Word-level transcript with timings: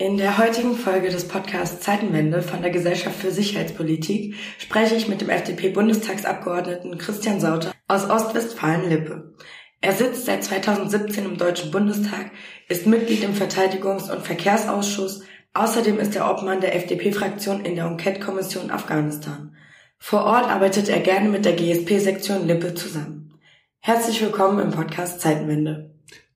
In 0.00 0.16
der 0.16 0.38
heutigen 0.38 0.76
Folge 0.76 1.08
des 1.08 1.26
Podcasts 1.26 1.80
Zeitenwende 1.80 2.40
von 2.40 2.62
der 2.62 2.70
Gesellschaft 2.70 3.16
für 3.16 3.32
Sicherheitspolitik 3.32 4.36
spreche 4.56 4.94
ich 4.94 5.08
mit 5.08 5.20
dem 5.20 5.28
FDP-Bundestagsabgeordneten 5.28 6.98
Christian 6.98 7.40
Sauter 7.40 7.72
aus 7.88 8.08
Ostwestfalen-Lippe. 8.08 9.34
Er 9.80 9.92
sitzt 9.92 10.26
seit 10.26 10.44
2017 10.44 11.24
im 11.24 11.36
Deutschen 11.36 11.72
Bundestag, 11.72 12.30
ist 12.68 12.86
Mitglied 12.86 13.24
im 13.24 13.34
Verteidigungs- 13.34 14.08
und 14.08 14.24
Verkehrsausschuss, 14.24 15.24
außerdem 15.52 15.98
ist 15.98 16.14
er 16.14 16.30
Obmann 16.30 16.60
der 16.60 16.76
FDP-Fraktion 16.76 17.64
in 17.64 17.74
der 17.74 17.86
Enquete-Kommission 17.86 18.70
Afghanistan. 18.70 19.56
Vor 19.98 20.22
Ort 20.22 20.48
arbeitet 20.48 20.88
er 20.88 21.00
gerne 21.00 21.28
mit 21.28 21.44
der 21.44 21.56
GSP-Sektion 21.56 22.46
Lippe 22.46 22.72
zusammen. 22.74 23.34
Herzlich 23.80 24.22
willkommen 24.22 24.60
im 24.60 24.70
Podcast 24.70 25.20
Zeitenwende. 25.20 25.90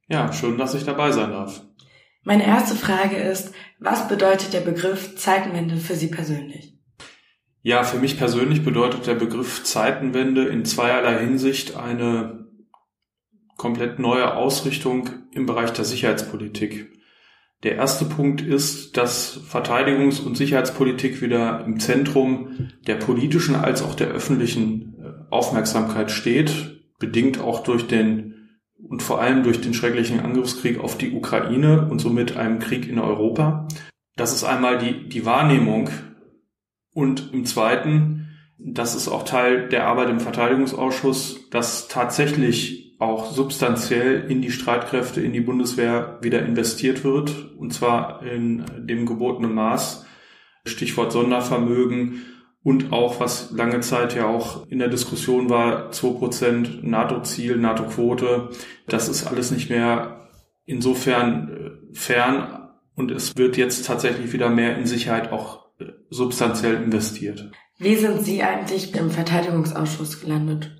Ja, 0.09 0.33
schön, 0.33 0.59
dass 0.59 0.74
ich 0.74 0.84
dabei 0.84 1.12
sein 1.12 1.30
darf. 1.30 1.62
Meine 2.24 2.46
erste 2.46 2.76
Frage 2.76 3.16
ist, 3.16 3.52
was 3.80 4.06
bedeutet 4.06 4.52
der 4.52 4.60
Begriff 4.60 5.16
Zeitenwende 5.16 5.76
für 5.76 5.94
Sie 5.94 6.06
persönlich? 6.06 6.78
Ja, 7.62 7.82
für 7.82 7.98
mich 7.98 8.16
persönlich 8.16 8.64
bedeutet 8.64 9.06
der 9.06 9.14
Begriff 9.14 9.64
Zeitenwende 9.64 10.46
in 10.46 10.64
zweierlei 10.64 11.18
Hinsicht 11.18 11.76
eine 11.76 12.46
komplett 13.56 13.98
neue 13.98 14.34
Ausrichtung 14.34 15.10
im 15.32 15.46
Bereich 15.46 15.72
der 15.72 15.84
Sicherheitspolitik. 15.84 16.90
Der 17.62 17.76
erste 17.76 18.04
Punkt 18.04 18.40
ist, 18.40 18.96
dass 18.96 19.40
Verteidigungs- 19.48 20.20
und 20.20 20.36
Sicherheitspolitik 20.36 21.23
wieder 21.23 21.64
im 21.64 21.78
Zentrum 21.78 22.70
der 22.86 22.96
politischen 22.96 23.54
als 23.54 23.82
auch 23.82 23.95
der 23.95 24.09
öffentlichen 24.09 24.96
äh, 25.00 25.32
Aufmerksamkeit 25.32 26.10
steht, 26.10 26.80
bedingt 26.98 27.40
auch 27.40 27.62
durch 27.62 27.86
den 27.86 28.41
und 28.88 29.02
vor 29.02 29.20
allem 29.20 29.42
durch 29.42 29.60
den 29.60 29.74
schrecklichen 29.74 30.20
Angriffskrieg 30.20 30.79
auf 30.79 30.98
die 30.98 31.12
Ukraine 31.12 31.88
und 31.90 32.01
somit 32.01 32.37
einem 32.37 32.59
Krieg 32.59 32.88
in 32.88 32.98
Europa. 32.98 33.68
Das 34.16 34.34
ist 34.34 34.45
einmal 34.45 34.79
die, 34.79 35.09
die 35.09 35.24
Wahrnehmung 35.24 35.90
und 36.92 37.32
im 37.32 37.46
Zweiten, 37.46 38.29
das 38.59 38.95
ist 38.95 39.09
auch 39.09 39.24
Teil 39.24 39.68
der 39.68 39.87
Arbeit 39.87 40.10
im 40.10 40.20
Verteidigungsausschuss, 40.20 41.48
dass 41.51 41.88
tatsächlich 41.88 42.96
auch 42.98 43.32
substanziell 43.32 44.30
in 44.30 44.42
die 44.42 44.52
Streitkräfte, 44.52 45.20
in 45.20 45.32
die 45.32 45.40
Bundeswehr 45.40 46.18
wieder 46.23 46.45
investiert 46.45 47.02
wird, 47.02 47.52
und 47.59 47.73
zwar 47.73 48.23
in 48.23 48.64
dem 48.79 49.07
gebotenen 49.07 49.54
Maß. 49.54 50.07
Stichwort 50.64 51.10
Sondervermögen 51.10 52.23
und 52.65 52.93
auch, 52.93 53.18
was 53.18 53.51
lange 53.51 53.80
Zeit 53.80 54.15
ja 54.15 54.27
auch 54.27 54.66
in 54.68 54.79
der 54.79 54.88
Diskussion 54.88 55.51
war, 55.51 55.91
2% 55.91 56.80
NATO-Ziel, 56.82 57.57
NATO-Quote, 57.57 58.51
das 58.87 59.09
ist 59.09 59.27
alles 59.27 59.51
nicht 59.51 59.69
mehr 59.69 60.29
insofern 60.65 61.49
äh, 61.93 61.95
fern 61.95 62.69
und 62.95 63.10
es 63.10 63.37
wird 63.37 63.57
jetzt 63.57 63.87
tatsächlich 63.87 64.32
wieder 64.32 64.49
mehr 64.49 64.78
in 64.78 64.87
Sicherheit 64.87 65.32
auch 65.32 65.66
äh, 65.81 65.87
substanziell 66.10 66.77
investiert. 66.77 67.50
Wie 67.78 67.97
sind 67.97 68.22
Sie 68.22 68.44
eigentlich 68.44 68.94
im 68.94 69.10
Verteidigungsausschuss 69.10 70.21
gelandet? 70.21 70.71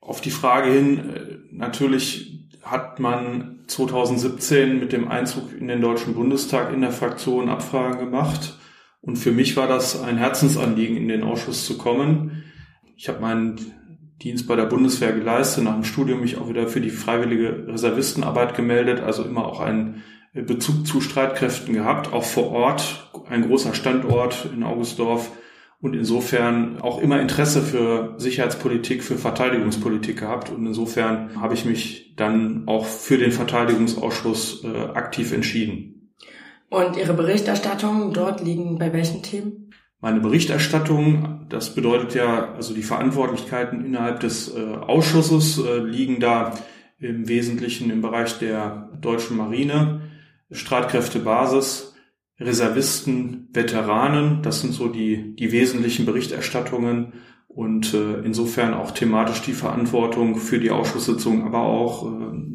Auf 0.00 0.22
die 0.22 0.30
Frage 0.30 0.70
hin, 0.70 1.10
äh, 1.10 1.36
natürlich 1.50 2.48
hat 2.62 2.98
man 2.98 3.64
2017 3.66 4.80
mit 4.80 4.92
dem 4.92 5.08
Einzug 5.08 5.52
in 5.52 5.68
den 5.68 5.82
Deutschen 5.82 6.14
Bundestag 6.14 6.72
in 6.72 6.80
der 6.80 6.92
Fraktion 6.92 7.50
Abfragen 7.50 7.98
gemacht 7.98 8.58
und 9.06 9.16
für 9.16 9.32
mich 9.32 9.56
war 9.56 9.66
das 9.66 10.00
ein 10.02 10.16
Herzensanliegen, 10.16 10.96
in 10.96 11.08
den 11.08 11.22
Ausschuss 11.22 11.66
zu 11.66 11.76
kommen. 11.76 12.44
Ich 12.96 13.08
habe 13.08 13.20
meinen 13.20 13.56
Dienst 14.22 14.46
bei 14.46 14.56
der 14.56 14.64
Bundeswehr 14.64 15.12
geleistet, 15.12 15.64
nach 15.64 15.74
dem 15.74 15.84
Studium 15.84 16.20
mich 16.20 16.38
auch 16.38 16.48
wieder 16.48 16.68
für 16.68 16.80
die 16.80 16.90
freiwillige 16.90 17.66
Reservistenarbeit 17.68 18.56
gemeldet, 18.56 19.00
also 19.00 19.24
immer 19.24 19.46
auch 19.46 19.60
einen 19.60 20.02
Bezug 20.32 20.86
zu 20.86 21.00
Streitkräften 21.00 21.74
gehabt, 21.74 22.12
auch 22.12 22.24
vor 22.24 22.50
Ort, 22.50 23.10
ein 23.28 23.46
großer 23.46 23.74
Standort 23.74 24.48
in 24.54 24.62
Augustdorf 24.62 25.30
und 25.80 25.94
insofern 25.94 26.80
auch 26.80 26.98
immer 26.98 27.20
Interesse 27.20 27.60
für 27.60 28.14
Sicherheitspolitik, 28.16 29.04
für 29.04 29.18
Verteidigungspolitik 29.18 30.18
gehabt 30.18 30.50
und 30.50 30.66
insofern 30.66 31.40
habe 31.40 31.54
ich 31.54 31.66
mich 31.66 32.14
dann 32.16 32.62
auch 32.66 32.86
für 32.86 33.18
den 33.18 33.32
Verteidigungsausschuss 33.32 34.64
äh, 34.64 34.68
aktiv 34.94 35.32
entschieden. 35.32 35.93
Und 36.74 36.96
Ihre 36.96 37.14
Berichterstattungen 37.14 38.12
dort 38.12 38.42
liegen 38.42 38.78
bei 38.78 38.92
welchen 38.92 39.22
Themen? 39.22 39.70
Meine 40.00 40.18
Berichterstattung, 40.18 41.46
das 41.48 41.72
bedeutet 41.72 42.16
ja, 42.16 42.52
also 42.54 42.74
die 42.74 42.82
Verantwortlichkeiten 42.82 43.84
innerhalb 43.84 44.18
des 44.18 44.52
äh, 44.52 44.60
Ausschusses 44.60 45.58
äh, 45.58 45.78
liegen 45.78 46.18
da 46.18 46.52
im 46.98 47.28
Wesentlichen 47.28 47.90
im 47.90 48.02
Bereich 48.02 48.40
der 48.40 48.90
deutschen 49.00 49.36
Marine, 49.36 50.00
Streitkräftebasis, 50.50 51.94
Reservisten, 52.40 53.50
Veteranen. 53.52 54.42
Das 54.42 54.60
sind 54.60 54.74
so 54.74 54.88
die, 54.88 55.36
die 55.36 55.52
wesentlichen 55.52 56.06
Berichterstattungen 56.06 57.12
und 57.54 57.94
äh, 57.94 58.20
insofern 58.24 58.74
auch 58.74 58.90
thematisch 58.90 59.42
die 59.42 59.52
Verantwortung 59.52 60.36
für 60.36 60.58
die 60.58 60.72
Ausschusssitzung, 60.72 61.46
aber 61.46 61.60
auch, 61.60 62.04
äh, 62.06 62.10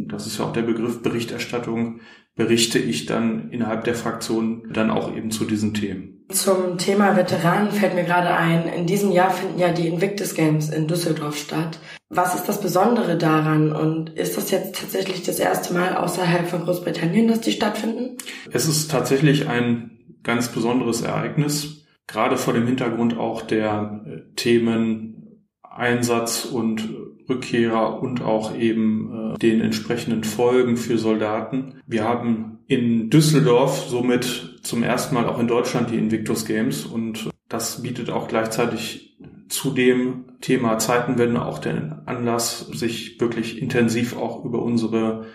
das 0.08 0.28
ist 0.28 0.38
ja 0.38 0.46
auch 0.46 0.54
der 0.54 0.64
Begriff 0.64 1.02
Berichterstattung, 1.02 2.02
berichte 2.36 2.80
ich 2.80 3.06
dann 3.06 3.50
innerhalb 3.50 3.86
der 3.86 3.96
Fraktion 3.96 4.64
dann 4.72 4.92
auch 4.92 5.16
eben 5.16 5.32
zu 5.32 5.46
diesen 5.46 5.74
Themen. 5.74 6.26
Zum 6.30 6.78
Thema 6.78 7.16
Veteranen 7.16 7.72
fällt 7.72 7.96
mir 7.96 8.04
gerade 8.04 8.34
ein, 8.34 8.68
in 8.68 8.86
diesem 8.86 9.12
Jahr 9.12 9.32
finden 9.32 9.58
ja 9.58 9.72
die 9.72 9.88
Invictus 9.88 10.36
Games 10.36 10.70
in 10.70 10.88
Düsseldorf 10.88 11.38
statt. 11.38 11.80
Was 12.10 12.36
ist 12.36 12.46
das 12.46 12.62
Besondere 12.62 13.18
daran 13.18 13.72
und 13.72 14.10
ist 14.12 14.36
das 14.36 14.52
jetzt 14.52 14.80
tatsächlich 14.80 15.24
das 15.24 15.40
erste 15.40 15.74
Mal 15.74 15.96
außerhalb 15.96 16.48
von 16.48 16.66
Großbritannien, 16.66 17.28
dass 17.28 17.42
die 17.42 17.52
stattfinden? 17.52 18.18
Es 18.52 18.68
ist 18.68 18.92
tatsächlich 18.92 19.48
ein 19.48 19.92
ganz 20.24 20.50
besonderes 20.50 21.02
Ereignis 21.02 21.79
gerade 22.10 22.38
vor 22.38 22.54
dem 22.54 22.66
Hintergrund 22.66 23.18
auch 23.18 23.44
der 23.44 24.04
äh, 24.06 24.36
Themen 24.36 25.46
Einsatz 25.62 26.44
und 26.44 26.90
Rückkehrer 27.30 28.02
und 28.02 28.22
auch 28.22 28.56
eben 28.56 29.36
äh, 29.36 29.38
den 29.38 29.62
entsprechenden 29.62 30.24
Folgen 30.24 30.76
für 30.76 30.98
Soldaten. 30.98 31.76
Wir 31.86 32.04
haben 32.04 32.60
in 32.68 33.10
Düsseldorf 33.10 33.86
somit 33.88 34.60
zum 34.64 34.84
ersten 34.84 35.16
Mal 35.16 35.28
auch 35.28 35.40
in 35.40 35.48
Deutschland 35.48 35.92
die 35.92 35.98
Invictus 35.98 36.46
Games 36.46 36.86
und 36.86 37.30
das 37.48 37.82
bietet 37.82 38.10
auch 38.10 38.28
gleichzeitig 38.28 39.18
zu 39.48 39.72
dem 39.72 40.26
Thema 40.42 40.78
Zeitenwende 40.78 41.44
auch 41.44 41.60
den 41.60 41.94
Anlass, 42.06 42.68
sich 42.68 43.20
wirklich 43.20 43.62
intensiv 43.62 44.16
auch 44.16 44.46
über 44.46 44.62
unsere 44.62 45.26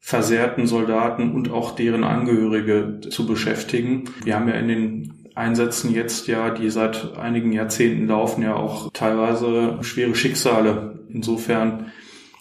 versehrten 0.00 0.66
Soldaten 0.66 1.32
und 1.32 1.50
auch 1.50 1.74
deren 1.74 2.04
Angehörige 2.04 3.00
zu 3.10 3.26
beschäftigen. 3.26 4.04
Wir 4.24 4.36
haben 4.36 4.48
ja 4.48 4.54
in 4.54 4.68
den 4.68 5.27
Einsätzen 5.38 5.94
jetzt 5.94 6.26
ja, 6.26 6.50
die 6.50 6.68
seit 6.68 7.16
einigen 7.16 7.52
Jahrzehnten 7.52 8.08
laufen, 8.08 8.42
ja 8.42 8.54
auch 8.54 8.90
teilweise 8.92 9.78
schwere 9.82 10.14
Schicksale. 10.14 10.98
Insofern 11.08 11.92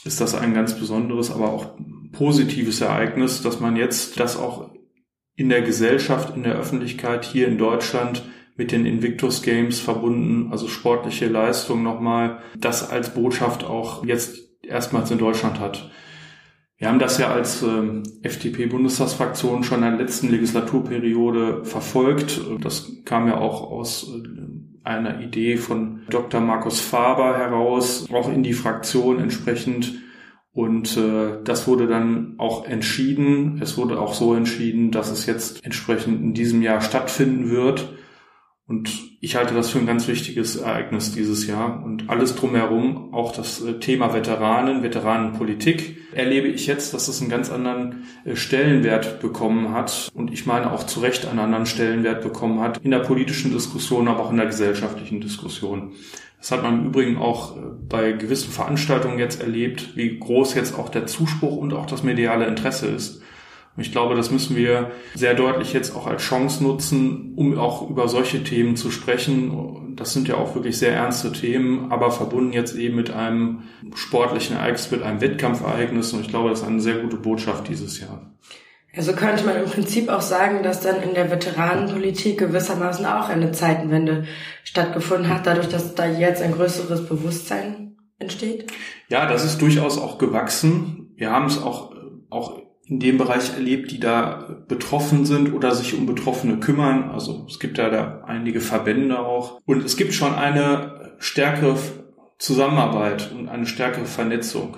ist 0.03 0.19
das 0.19 0.35
ein 0.35 0.53
ganz 0.53 0.77
besonderes, 0.79 1.31
aber 1.31 1.51
auch 1.51 1.77
positives 2.11 2.81
Ereignis, 2.81 3.41
dass 3.41 3.59
man 3.59 3.75
jetzt 3.75 4.19
das 4.19 4.37
auch 4.37 4.71
in 5.35 5.49
der 5.49 5.61
Gesellschaft, 5.61 6.35
in 6.35 6.43
der 6.43 6.55
Öffentlichkeit 6.55 7.23
hier 7.23 7.47
in 7.47 7.57
Deutschland 7.57 8.23
mit 8.55 8.71
den 8.71 8.87
Invictus 8.87 9.43
Games 9.43 9.79
verbunden, 9.79 10.51
also 10.51 10.67
sportliche 10.67 11.27
Leistung 11.27 11.83
nochmal, 11.83 12.39
das 12.57 12.89
als 12.89 13.13
Botschaft 13.13 13.63
auch 13.63 14.03
jetzt 14.03 14.39
erstmals 14.63 15.11
in 15.11 15.19
Deutschland 15.19 15.59
hat. 15.59 15.91
Wir 16.79 16.89
haben 16.89 16.99
das 16.99 17.17
ja 17.17 17.31
als 17.31 17.63
äh, 17.63 18.03
FDP-Bundestagsfraktion 18.21 19.63
schon 19.63 19.81
in 19.83 19.89
der 19.89 19.99
letzten 19.99 20.29
Legislaturperiode 20.29 21.65
verfolgt. 21.65 22.39
Das 22.61 22.91
kam 23.03 23.27
ja 23.27 23.39
auch 23.39 23.71
aus 23.71 24.11
äh, 24.13 24.87
einer 24.87 25.21
Idee 25.21 25.57
von 25.57 26.01
Dr. 26.09 26.39
Markus 26.39 26.79
Faber 26.79 27.35
heraus, 27.35 28.07
auch 28.11 28.31
in 28.31 28.43
die 28.43 28.53
Fraktion 28.53 29.19
entsprechend. 29.19 30.03
Und 30.51 30.97
äh, 30.97 31.43
das 31.43 31.67
wurde 31.67 31.87
dann 31.87 32.35
auch 32.37 32.65
entschieden. 32.67 33.59
Es 33.59 33.75
wurde 33.77 33.99
auch 33.99 34.13
so 34.13 34.35
entschieden, 34.35 34.91
dass 34.91 35.11
es 35.11 35.25
jetzt 35.25 35.65
entsprechend 35.65 36.21
in 36.21 36.33
diesem 36.35 36.61
Jahr 36.61 36.81
stattfinden 36.81 37.49
wird. 37.49 37.96
Und 38.67 38.91
ich 39.21 39.37
halte 39.37 39.53
das 39.53 39.69
für 39.69 39.79
ein 39.79 39.85
ganz 39.85 40.09
wichtiges 40.09 40.57
Ereignis 40.57 41.13
dieses 41.13 41.47
Jahr. 41.47 41.81
Und 41.85 42.09
alles 42.09 42.35
drumherum, 42.35 43.13
auch 43.13 43.31
das 43.31 43.61
äh, 43.61 43.79
Thema 43.79 44.13
Veteranen, 44.13 44.83
Veteranenpolitik, 44.83 45.97
erlebe 46.13 46.49
ich 46.49 46.67
jetzt, 46.67 46.93
dass 46.93 47.07
es 47.07 47.21
einen 47.21 47.29
ganz 47.29 47.49
anderen 47.49 48.03
äh, 48.25 48.35
Stellenwert 48.35 49.21
bekommen 49.21 49.73
hat. 49.73 50.11
Und 50.13 50.33
ich 50.33 50.45
meine 50.45 50.73
auch 50.73 50.85
zu 50.85 50.99
Recht 50.99 51.25
einen 51.25 51.39
anderen 51.39 51.65
Stellenwert 51.65 52.21
bekommen 52.21 52.59
hat 52.59 52.79
in 52.83 52.91
der 52.91 52.99
politischen 52.99 53.53
Diskussion, 53.53 54.09
aber 54.09 54.25
auch 54.25 54.31
in 54.31 54.37
der 54.37 54.47
gesellschaftlichen 54.47 55.21
Diskussion. 55.21 55.93
Das 56.39 56.51
hat 56.51 56.61
man 56.61 56.79
im 56.79 56.87
Übrigen 56.87 57.17
auch 57.17 57.55
äh, 57.55 57.61
bei 57.87 58.11
gewissen 58.11 58.51
Veranstaltungen 58.51 59.17
jetzt 59.17 59.41
erlebt, 59.41 59.95
wie 59.95 60.19
groß 60.19 60.55
jetzt 60.55 60.77
auch 60.77 60.89
der 60.89 61.07
Zuspruch 61.07 61.55
und 61.55 61.73
auch 61.73 61.85
das 61.85 62.03
mediale 62.03 62.45
Interesse 62.45 62.87
ist. 62.87 63.21
Und 63.77 63.85
ich 63.85 63.91
glaube, 63.91 64.15
das 64.15 64.31
müssen 64.31 64.55
wir 64.55 64.91
sehr 65.13 65.35
deutlich 65.35 65.71
jetzt 65.71 65.95
auch 65.95 66.07
als 66.07 66.23
Chance 66.23 66.63
nutzen, 66.63 67.33
um 67.35 67.57
auch 67.59 67.87
über 67.87 68.07
solche 68.07 68.43
Themen 68.43 68.75
zu 68.75 68.89
sprechen. 68.89 69.93
Das 69.95 70.13
sind 70.13 70.27
ja 70.27 70.35
auch 70.35 70.55
wirklich 70.55 70.79
sehr 70.79 70.93
ernste 70.93 71.31
Themen, 71.31 71.91
aber 71.91 72.09
verbunden 72.09 72.53
jetzt 72.53 72.75
eben 72.75 72.95
mit 72.95 73.11
einem 73.11 73.63
sportlichen 73.93 74.57
Ereignis, 74.57 74.89
mit 74.89 75.03
einem 75.03 75.21
Wettkampfereignis. 75.21 76.11
Und 76.11 76.21
ich 76.21 76.29
glaube, 76.29 76.49
das 76.49 76.61
ist 76.61 76.67
eine 76.67 76.81
sehr 76.81 76.97
gute 76.97 77.17
Botschaft 77.17 77.67
dieses 77.67 77.99
Jahr. 78.01 78.33
Also 78.95 79.13
könnte 79.13 79.45
man 79.45 79.57
im 79.57 79.65
Prinzip 79.65 80.09
auch 80.09 80.21
sagen, 80.21 80.63
dass 80.63 80.81
dann 80.81 81.03
in 81.03 81.13
der 81.13 81.29
Veteranenpolitik 81.29 82.39
gewissermaßen 82.39 83.05
auch 83.05 83.29
eine 83.29 83.51
Zeitenwende 83.51 84.25
stattgefunden 84.63 85.29
hat, 85.29 85.45
dadurch, 85.45 85.69
dass 85.69 85.93
da 85.93 86.07
jetzt 86.07 86.41
ein 86.41 86.53
größeres 86.53 87.07
Bewusstsein 87.07 87.95
entsteht? 88.17 88.71
Ja, 89.09 89.29
das 89.29 89.45
ist 89.45 89.61
durchaus 89.61 89.99
auch 89.99 90.17
gewachsen. 90.17 91.11
Wir 91.15 91.31
haben 91.31 91.45
es 91.45 91.61
auch, 91.61 91.93
auch 92.31 92.66
in 92.87 92.99
dem 92.99 93.17
Bereich 93.17 93.53
erlebt, 93.53 93.91
die 93.91 93.99
da 93.99 94.63
betroffen 94.67 95.25
sind 95.25 95.53
oder 95.53 95.75
sich 95.75 95.93
um 95.93 96.05
Betroffene 96.05 96.59
kümmern. 96.59 97.09
Also 97.09 97.45
es 97.49 97.59
gibt 97.59 97.77
ja 97.77 97.89
da 97.89 98.23
einige 98.25 98.61
Verbände 98.61 99.19
auch. 99.19 99.59
Und 99.65 99.83
es 99.83 99.97
gibt 99.97 100.13
schon 100.13 100.33
eine 100.33 101.15
stärkere 101.19 101.77
Zusammenarbeit 102.37 103.31
und 103.33 103.49
eine 103.49 103.65
stärkere 103.65 104.05
Vernetzung. 104.05 104.77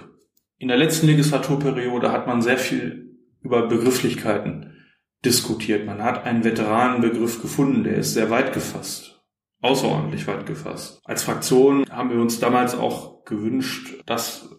In 0.58 0.70
der 0.70 0.78
letzten 0.78 1.06
Legislaturperiode 1.06 2.12
hat 2.12 2.26
man 2.26 2.42
sehr 2.42 2.58
viel 2.58 3.18
über 3.42 3.68
Begrifflichkeiten 3.68 4.76
diskutiert. 5.24 5.86
Man 5.86 6.04
hat 6.04 6.26
einen 6.26 6.44
Veteranenbegriff 6.44 7.42
gefunden, 7.42 7.84
der 7.84 7.96
ist 7.98 8.14
sehr 8.14 8.30
weit 8.30 8.54
gefasst. 8.54 9.22
Außerordentlich 9.62 10.26
weit 10.26 10.46
gefasst. 10.46 11.02
Als 11.04 11.24
Fraktion 11.24 11.86
haben 11.92 12.10
wir 12.10 12.20
uns 12.20 12.40
damals 12.40 12.76
auch 12.76 13.24
gewünscht, 13.26 14.02
dass 14.06 14.50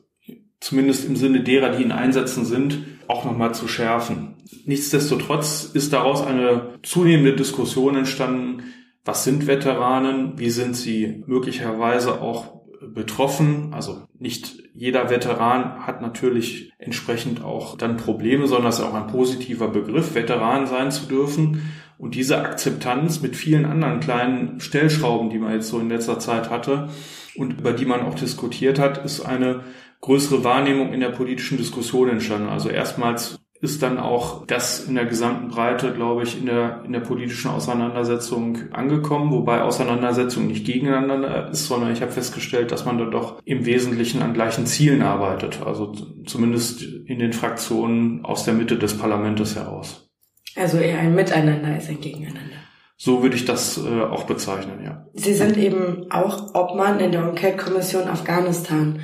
zumindest 0.61 1.07
im 1.07 1.17
Sinne 1.17 1.43
derer, 1.43 1.77
die 1.77 1.83
in 1.83 1.93
Einsätzen 1.93 2.45
sind, 2.45 2.79
auch 3.11 3.25
nochmal 3.25 3.55
zu 3.55 3.69
schärfen. 3.69 4.37
Nichtsdestotrotz 4.65 5.65
ist 5.73 5.93
daraus 5.93 6.25
eine 6.25 6.75
zunehmende 6.83 7.35
Diskussion 7.35 7.97
entstanden, 7.97 8.63
was 9.05 9.25
sind 9.25 9.47
Veteranen, 9.47 10.39
wie 10.39 10.51
sind 10.51 10.77
sie 10.77 11.25
möglicherweise 11.27 12.21
auch 12.21 12.61
betroffen. 12.95 13.73
Also 13.73 14.03
nicht 14.19 14.63
jeder 14.75 15.11
Veteran 15.11 15.87
hat 15.87 16.01
natürlich 16.03 16.73
entsprechend 16.79 17.43
auch 17.43 17.77
dann 17.77 17.97
Probleme, 17.97 18.47
sondern 18.47 18.69
es 18.69 18.79
ist 18.79 18.85
auch 18.85 18.95
ein 18.95 19.09
positiver 19.09 19.69
Begriff, 19.69 20.15
Veteran 20.15 20.67
sein 20.67 20.91
zu 20.91 21.07
dürfen. 21.07 21.63
Und 21.99 22.15
diese 22.15 22.39
Akzeptanz 22.39 23.21
mit 23.21 23.37
vielen 23.37 23.67
anderen 23.67 24.01
kleinen 24.01 24.61
Stellschrauben, 24.61 25.29
die 25.29 25.39
man 25.39 25.53
jetzt 25.53 25.69
so 25.69 25.79
in 25.79 25.91
letzter 25.91 26.19
Zeit 26.19 26.49
hatte 26.49 26.89
und 27.35 27.59
über 27.59 27.73
die 27.73 27.85
man 27.85 28.01
auch 28.03 28.15
diskutiert 28.15 28.79
hat, 28.79 29.05
ist 29.05 29.21
eine 29.21 29.61
größere 30.01 30.45
Wahrnehmung 30.45 30.93
in 30.93 31.01
der 31.01 31.11
politischen 31.11 31.59
Diskussion 31.59 32.09
entstanden. 32.09 32.49
Also 32.49 32.69
erstmals 32.69 33.41
ist 33.61 33.83
dann 33.83 33.99
auch 33.99 34.47
das 34.47 34.85
in 34.87 34.95
der 34.95 35.05
gesamten 35.05 35.49
Breite, 35.49 35.93
glaube 35.93 36.23
ich, 36.23 36.39
in 36.39 36.47
der, 36.47 36.83
in 36.87 36.93
der 36.93 37.01
politischen 37.01 37.51
Auseinandersetzung 37.51 38.73
angekommen, 38.73 39.31
wobei 39.31 39.61
Auseinandersetzung 39.61 40.47
nicht 40.47 40.65
gegeneinander 40.65 41.51
ist, 41.51 41.67
sondern 41.67 41.93
ich 41.93 42.01
habe 42.01 42.11
festgestellt, 42.11 42.73
dass 42.73 42.87
man 42.87 42.97
da 42.97 43.05
doch 43.05 43.43
im 43.45 43.67
Wesentlichen 43.67 44.23
an 44.23 44.33
gleichen 44.33 44.65
Zielen 44.65 45.03
arbeitet, 45.03 45.61
also 45.65 45.93
zumindest 46.25 46.83
in 46.83 47.19
den 47.19 47.35
Fraktionen 47.35 48.25
aus 48.25 48.45
der 48.45 48.55
Mitte 48.55 48.79
des 48.79 48.97
Parlaments 48.97 49.55
heraus. 49.55 50.09
Also 50.57 50.79
eher 50.79 50.99
ein 50.99 51.15
Miteinander 51.15 51.69
als 51.69 51.89
ein 51.89 52.01
Gegeneinander. 52.01 52.57
So 52.97 53.23
würde 53.23 53.37
ich 53.37 53.45
das 53.45 53.79
äh, 53.79 54.03
auch 54.03 54.25
bezeichnen, 54.25 54.85
ja. 54.85 55.07
Sie 55.15 55.35
sind 55.35 55.57
eben 55.57 56.11
auch 56.11 56.55
Obmann 56.55 57.01
in 57.01 57.13
der 57.13 57.23
Enquete-Kommission 57.23 58.09
Afghanistan. 58.09 59.01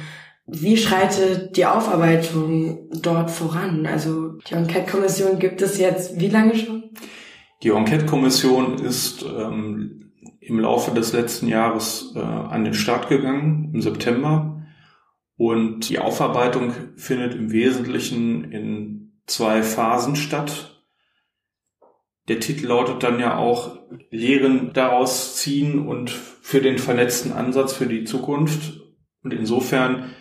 Wie 0.46 0.76
schreitet 0.76 1.56
die 1.56 1.66
Aufarbeitung 1.66 2.88
dort 2.93 3.32
voran? 3.32 3.84
Also 3.87 4.38
die 4.48 4.54
Enquete-Kommission 4.54 5.40
gibt 5.40 5.60
es 5.60 5.78
jetzt 5.78 6.20
wie 6.20 6.28
lange 6.28 6.54
schon? 6.56 6.90
Die 7.64 7.70
Enquete-Kommission 7.70 8.78
ist 8.78 9.25
ähm, 9.25 10.12
im 10.40 10.60
Laufe 10.60 10.93
des 10.93 11.12
letzten 11.12 11.48
Jahres 11.48 12.12
äh, 12.14 12.20
an 12.20 12.64
den 12.64 12.75
Start 12.75 13.08
gegangen, 13.08 13.72
im 13.75 13.82
September. 13.82 14.64
Und 15.37 15.88
die 15.88 15.98
Aufarbeitung 15.98 16.72
findet 16.96 17.34
im 17.34 17.50
Wesentlichen 17.50 18.52
in 18.52 19.20
zwei 19.26 19.64
Phasen 19.64 20.14
statt. 20.14 20.84
Der 22.28 22.38
Titel 22.38 22.66
lautet 22.69 23.02
dann 23.02 23.19
ja 23.19 23.37
auch 23.37 23.78
Lehren 24.10 24.72
daraus 24.72 25.37
ziehen 25.37 25.87
und 25.87 26.10
für 26.10 26.60
den 26.60 26.78
vernetzten 26.78 27.32
Ansatz 27.32 27.72
für 27.72 27.87
die 27.87 28.04
Zukunft. 28.04 28.81
Und 29.22 29.32
insofern 29.32 30.12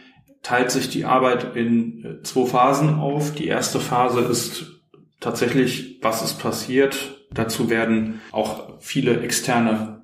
teilt 0.45 0.69
sich 0.69 0.89
die 0.89 1.05
Arbeit 1.05 1.55
in 1.55 2.05
äh, 2.05 2.21
zwei 2.21 2.45
Phasen 2.45 2.99
auf. 2.99 3.33
Die 3.33 3.47
erste 3.47 3.79
Phase 3.79 4.21
ist 4.21 4.83
tatsächlich, 5.19 5.97
was 6.03 6.21
ist 6.21 6.35
passiert. 6.35 7.25
Dazu 7.33 7.71
werden 7.71 8.21
auch 8.31 8.79
viele 8.79 9.21
externe 9.21 10.03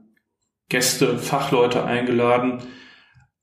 Gäste, 0.68 1.20
Fachleute 1.20 1.84
eingeladen 1.84 2.64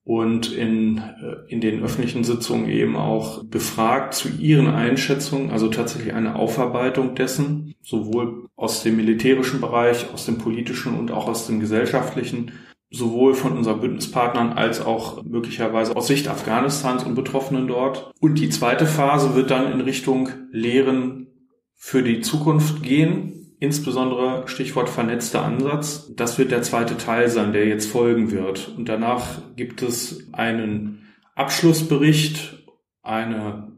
und 0.03 0.53
in, 0.53 0.99
äh, 0.99 1.37
in 1.47 1.61
den 1.61 1.85
öffentlichen 1.85 2.25
Sitzungen 2.25 2.69
eben 2.69 2.97
auch 2.97 3.45
befragt 3.45 4.15
zu 4.15 4.29
ihren 4.29 4.67
Einschätzungen, 4.67 5.53
also 5.53 5.69
tatsächlich 5.69 6.15
eine 6.15 6.35
Aufarbeitung 6.35 7.15
dessen, 7.15 7.77
sowohl 7.81 8.49
aus 8.57 8.83
dem 8.83 8.97
militärischen 8.97 9.61
Bereich, 9.61 10.13
aus 10.13 10.27
dem 10.27 10.39
politischen 10.39 10.99
und 10.99 11.13
auch 11.13 11.29
aus 11.29 11.47
dem 11.47 11.61
gesellschaftlichen 11.61 12.51
sowohl 12.91 13.35
von 13.35 13.57
unseren 13.57 13.81
Bündnispartnern 13.81 14.53
als 14.53 14.81
auch 14.81 15.23
möglicherweise 15.23 15.95
aus 15.95 16.07
Sicht 16.07 16.29
Afghanistans 16.29 17.05
und 17.05 17.15
Betroffenen 17.15 17.69
dort. 17.69 18.13
Und 18.21 18.37
die 18.39 18.49
zweite 18.49 18.87
Phase 18.87 19.35
wird 19.35 19.51
dann 19.51 19.71
in 19.73 19.81
Richtung 19.81 20.31
Lehren 20.51 21.27
für 21.75 22.03
die 22.03 22.21
Zukunft 22.21 22.83
gehen, 22.83 23.57
insbesondere 23.61 24.49
Stichwort 24.49 24.89
vernetzter 24.89 25.45
Ansatz. 25.45 26.11
Das 26.17 26.39
wird 26.39 26.51
der 26.51 26.63
zweite 26.63 26.97
Teil 26.97 27.29
sein, 27.29 27.53
der 27.53 27.67
jetzt 27.67 27.91
folgen 27.91 28.31
wird. 28.31 28.73
Und 28.77 28.89
danach 28.89 29.39
gibt 29.57 29.83
es 29.83 30.29
einen 30.33 31.07
Abschlussbericht, 31.35 32.65
eine 33.03 33.73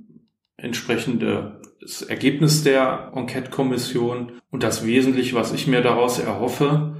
entsprechende 0.56 1.60
das 1.80 2.02
Ergebnis 2.02 2.62
der 2.62 3.10
Enquete-Kommission 3.14 4.32
und 4.50 4.62
das 4.62 4.84
Wesentliche, 4.84 5.34
was 5.34 5.52
ich 5.52 5.66
mir 5.66 5.80
daraus 5.80 6.18
erhoffe, 6.18 6.96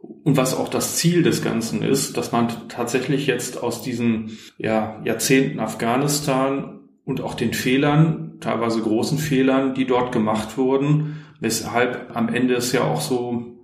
und 0.00 0.36
was 0.36 0.54
auch 0.54 0.68
das 0.68 0.96
Ziel 0.96 1.22
des 1.22 1.42
Ganzen 1.42 1.82
ist, 1.82 2.16
dass 2.16 2.32
man 2.32 2.48
tatsächlich 2.68 3.26
jetzt 3.26 3.62
aus 3.62 3.82
diesen 3.82 4.38
ja, 4.58 5.00
Jahrzehnten 5.04 5.58
Afghanistan 5.58 6.80
und 7.04 7.20
auch 7.20 7.34
den 7.34 7.54
Fehlern, 7.54 8.34
teilweise 8.40 8.82
großen 8.82 9.18
Fehlern, 9.18 9.74
die 9.74 9.86
dort 9.86 10.12
gemacht 10.12 10.58
wurden, 10.58 11.24
weshalb 11.40 12.14
am 12.14 12.28
Ende 12.28 12.54
es 12.54 12.72
ja 12.72 12.82
auch 12.82 13.00
so 13.00 13.58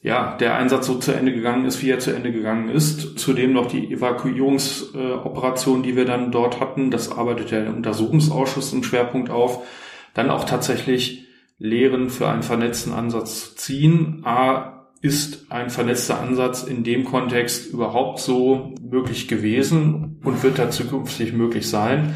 ja, 0.00 0.36
der 0.36 0.56
Einsatz 0.56 0.86
so 0.86 0.94
zu 0.94 1.12
Ende 1.12 1.32
gegangen 1.32 1.64
ist, 1.66 1.82
wie 1.82 1.90
er 1.90 1.98
zu 1.98 2.12
Ende 2.12 2.32
gegangen 2.32 2.68
ist. 2.68 3.18
Zudem 3.18 3.52
noch 3.52 3.66
die 3.66 3.92
Evakuierungsoperation, 3.92 5.82
die 5.82 5.96
wir 5.96 6.04
dann 6.04 6.30
dort 6.30 6.60
hatten. 6.60 6.90
Das 6.90 7.10
arbeitet 7.10 7.50
der 7.50 7.68
Untersuchungsausschuss 7.68 8.72
im 8.72 8.84
Schwerpunkt 8.84 9.30
auf. 9.30 9.66
Dann 10.14 10.30
auch 10.30 10.44
tatsächlich 10.44 11.26
Lehren 11.58 12.10
für 12.10 12.28
einen 12.28 12.44
vernetzten 12.44 12.92
Ansatz 12.92 13.56
ziehen. 13.56 14.22
A, 14.24 14.77
ist 15.00 15.50
ein 15.50 15.70
vernetzter 15.70 16.20
Ansatz 16.20 16.64
in 16.64 16.82
dem 16.84 17.04
Kontext 17.04 17.72
überhaupt 17.72 18.18
so 18.18 18.74
möglich 18.80 19.28
gewesen 19.28 20.20
und 20.24 20.42
wird 20.42 20.58
da 20.58 20.70
zukünftig 20.70 21.32
möglich 21.32 21.68
sein? 21.68 22.14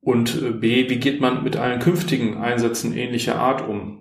Und 0.00 0.40
äh, 0.40 0.50
B, 0.50 0.88
wie 0.88 0.98
geht 0.98 1.20
man 1.20 1.42
mit 1.42 1.56
allen 1.56 1.80
künftigen 1.80 2.38
Einsätzen 2.38 2.96
ähnlicher 2.96 3.38
Art 3.38 3.66
um? 3.66 4.00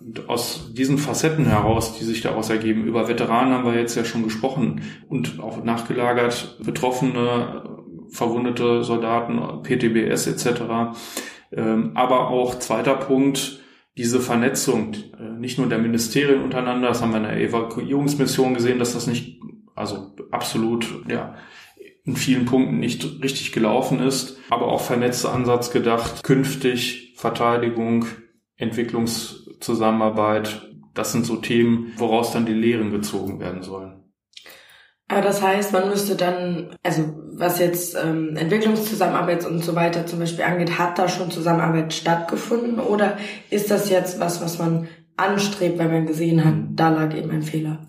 Und 0.00 0.28
aus 0.28 0.72
diesen 0.72 0.96
Facetten 0.96 1.44
heraus, 1.44 1.98
die 1.98 2.04
sich 2.04 2.22
daraus 2.22 2.48
ergeben, 2.48 2.84
über 2.84 3.08
Veteranen 3.08 3.52
haben 3.52 3.66
wir 3.66 3.78
jetzt 3.78 3.94
ja 3.94 4.04
schon 4.04 4.22
gesprochen 4.22 4.80
und 5.08 5.38
auch 5.38 5.62
nachgelagert, 5.62 6.58
Betroffene, 6.64 7.62
verwundete 8.08 8.84
Soldaten, 8.84 9.62
PTBS 9.62 10.26
etc. 10.28 10.62
Ähm, 11.52 11.92
aber 11.94 12.30
auch 12.30 12.58
zweiter 12.58 12.94
Punkt, 12.94 13.57
diese 13.98 14.20
Vernetzung, 14.20 14.94
äh, 15.18 15.28
nicht 15.38 15.58
nur 15.58 15.68
der 15.68 15.78
Ministerien 15.78 16.42
untereinander, 16.42 16.88
das 16.88 17.02
haben 17.02 17.10
wir 17.10 17.18
in 17.18 17.24
der 17.24 17.40
Evakuierungsmission 17.40 18.54
gesehen, 18.54 18.78
dass 18.78 18.94
das 18.94 19.08
nicht, 19.08 19.42
also 19.74 20.14
absolut, 20.30 20.86
ja, 21.08 21.34
in 22.04 22.16
vielen 22.16 22.46
Punkten 22.46 22.78
nicht 22.78 23.22
richtig 23.22 23.52
gelaufen 23.52 24.00
ist, 24.00 24.38
aber 24.48 24.68
auch 24.68 24.80
vernetzter 24.80 25.34
Ansatz 25.34 25.70
gedacht, 25.70 26.24
künftig 26.24 27.12
Verteidigung, 27.16 28.06
Entwicklungszusammenarbeit, 28.56 30.66
das 30.94 31.12
sind 31.12 31.26
so 31.26 31.36
Themen, 31.36 31.92
woraus 31.96 32.32
dann 32.32 32.46
die 32.46 32.54
Lehren 32.54 32.90
gezogen 32.90 33.40
werden 33.40 33.62
sollen. 33.62 34.07
Aber 35.08 35.22
das 35.22 35.40
heißt, 35.40 35.72
man 35.72 35.88
müsste 35.88 36.16
dann, 36.16 36.76
also 36.82 37.14
was 37.32 37.58
jetzt 37.58 37.96
ähm, 37.96 38.36
Entwicklungszusammenarbeit 38.36 39.46
und 39.46 39.64
so 39.64 39.74
weiter 39.74 40.06
zum 40.06 40.18
Beispiel 40.18 40.44
angeht, 40.44 40.78
hat 40.78 40.98
da 40.98 41.08
schon 41.08 41.30
Zusammenarbeit 41.30 41.94
stattgefunden 41.94 42.78
oder 42.78 43.16
ist 43.50 43.70
das 43.70 43.88
jetzt 43.88 44.20
was, 44.20 44.42
was 44.42 44.58
man 44.58 44.86
anstrebt, 45.16 45.78
weil 45.78 45.88
man 45.88 46.06
gesehen 46.06 46.44
hat, 46.44 46.54
da 46.72 46.90
lag 46.90 47.14
eben 47.16 47.30
ein 47.30 47.42
Fehler? 47.42 47.86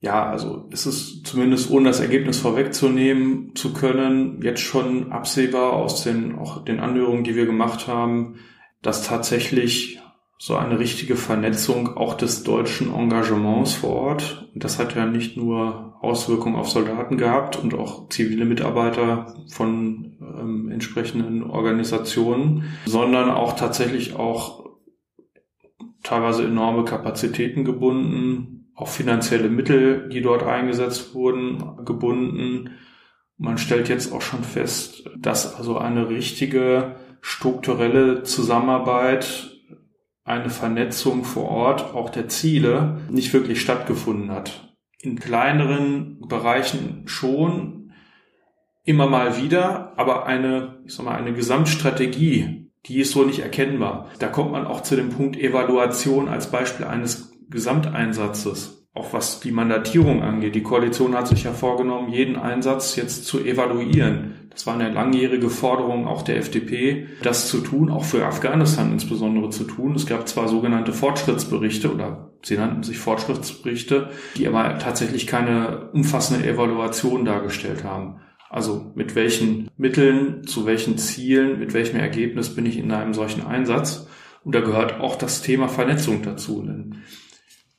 Ja, 0.00 0.28
also 0.28 0.68
ist 0.70 0.86
es 0.86 1.22
zumindest 1.22 1.70
ohne 1.70 1.88
das 1.88 2.00
Ergebnis 2.00 2.40
vorwegzunehmen 2.40 3.54
zu 3.54 3.72
können, 3.72 4.40
jetzt 4.42 4.60
schon 4.60 5.12
absehbar 5.12 5.74
aus 5.74 6.02
den 6.02 6.34
auch 6.36 6.64
den 6.64 6.80
Anhörungen, 6.80 7.22
die 7.22 7.36
wir 7.36 7.46
gemacht 7.46 7.86
haben, 7.86 8.40
dass 8.80 9.06
tatsächlich 9.06 10.01
so 10.44 10.56
eine 10.56 10.80
richtige 10.80 11.14
Vernetzung 11.14 11.96
auch 11.96 12.14
des 12.14 12.42
deutschen 12.42 12.92
Engagements 12.92 13.74
vor 13.74 13.90
Ort. 13.90 14.50
Das 14.56 14.80
hat 14.80 14.96
ja 14.96 15.06
nicht 15.06 15.36
nur 15.36 15.94
Auswirkungen 16.00 16.56
auf 16.56 16.68
Soldaten 16.68 17.16
gehabt 17.16 17.54
und 17.54 17.74
auch 17.74 18.08
zivile 18.08 18.44
Mitarbeiter 18.44 19.36
von 19.52 20.16
ähm, 20.20 20.68
entsprechenden 20.68 21.44
Organisationen, 21.44 22.64
sondern 22.86 23.30
auch 23.30 23.54
tatsächlich 23.54 24.16
auch 24.16 24.66
teilweise 26.02 26.42
enorme 26.44 26.84
Kapazitäten 26.86 27.64
gebunden, 27.64 28.72
auch 28.74 28.88
finanzielle 28.88 29.48
Mittel, 29.48 30.08
die 30.08 30.22
dort 30.22 30.42
eingesetzt 30.42 31.14
wurden, 31.14 31.84
gebunden. 31.84 32.70
Man 33.38 33.58
stellt 33.58 33.88
jetzt 33.88 34.12
auch 34.12 34.22
schon 34.22 34.42
fest, 34.42 35.08
dass 35.16 35.54
also 35.54 35.78
eine 35.78 36.08
richtige 36.08 36.96
strukturelle 37.20 38.24
Zusammenarbeit, 38.24 39.51
eine 40.24 40.50
Vernetzung 40.50 41.24
vor 41.24 41.48
Ort 41.48 41.94
auch 41.94 42.10
der 42.10 42.28
Ziele 42.28 43.00
nicht 43.10 43.32
wirklich 43.32 43.60
stattgefunden 43.60 44.30
hat. 44.30 44.74
In 45.00 45.18
kleineren 45.18 46.20
Bereichen 46.28 47.02
schon, 47.06 47.92
immer 48.84 49.08
mal 49.08 49.42
wieder, 49.42 49.92
aber 49.96 50.26
eine, 50.26 50.80
ich 50.84 50.94
sag 50.94 51.04
mal, 51.04 51.16
eine 51.16 51.32
Gesamtstrategie, 51.32 52.70
die 52.86 53.00
ist 53.00 53.12
so 53.12 53.24
nicht 53.24 53.40
erkennbar. 53.40 54.10
Da 54.18 54.28
kommt 54.28 54.52
man 54.52 54.66
auch 54.66 54.82
zu 54.82 54.96
dem 54.96 55.10
Punkt 55.10 55.36
Evaluation 55.36 56.28
als 56.28 56.50
Beispiel 56.50 56.86
eines 56.86 57.32
Gesamteinsatzes 57.48 58.81
auch 58.94 59.14
was 59.14 59.40
die 59.40 59.52
Mandatierung 59.52 60.22
angeht. 60.22 60.54
Die 60.54 60.62
Koalition 60.62 61.14
hat 61.14 61.26
sich 61.26 61.44
ja 61.44 61.52
vorgenommen, 61.52 62.12
jeden 62.12 62.36
Einsatz 62.36 62.96
jetzt 62.96 63.24
zu 63.24 63.40
evaluieren. 63.40 64.34
Das 64.50 64.66
war 64.66 64.74
eine 64.74 64.92
langjährige 64.92 65.48
Forderung 65.48 66.06
auch 66.06 66.20
der 66.20 66.36
FDP, 66.36 67.06
das 67.22 67.48
zu 67.48 67.60
tun, 67.60 67.90
auch 67.90 68.04
für 68.04 68.26
Afghanistan 68.26 68.92
insbesondere 68.92 69.48
zu 69.48 69.64
tun. 69.64 69.94
Es 69.94 70.04
gab 70.04 70.28
zwar 70.28 70.46
sogenannte 70.46 70.92
Fortschrittsberichte 70.92 71.92
oder 71.92 72.32
sie 72.42 72.58
nannten 72.58 72.82
sich 72.82 72.98
Fortschrittsberichte, 72.98 74.10
die 74.36 74.46
aber 74.46 74.78
tatsächlich 74.78 75.26
keine 75.26 75.88
umfassende 75.92 76.46
Evaluation 76.46 77.24
dargestellt 77.24 77.84
haben. 77.84 78.20
Also 78.50 78.92
mit 78.94 79.14
welchen 79.14 79.70
Mitteln, 79.78 80.46
zu 80.46 80.66
welchen 80.66 80.98
Zielen, 80.98 81.58
mit 81.58 81.72
welchem 81.72 81.98
Ergebnis 81.98 82.54
bin 82.54 82.66
ich 82.66 82.76
in 82.76 82.92
einem 82.92 83.14
solchen 83.14 83.46
Einsatz? 83.46 84.06
Und 84.44 84.54
da 84.54 84.60
gehört 84.60 85.00
auch 85.00 85.16
das 85.16 85.40
Thema 85.40 85.68
Vernetzung 85.68 86.20
dazu. 86.22 86.62
Denn 86.62 86.96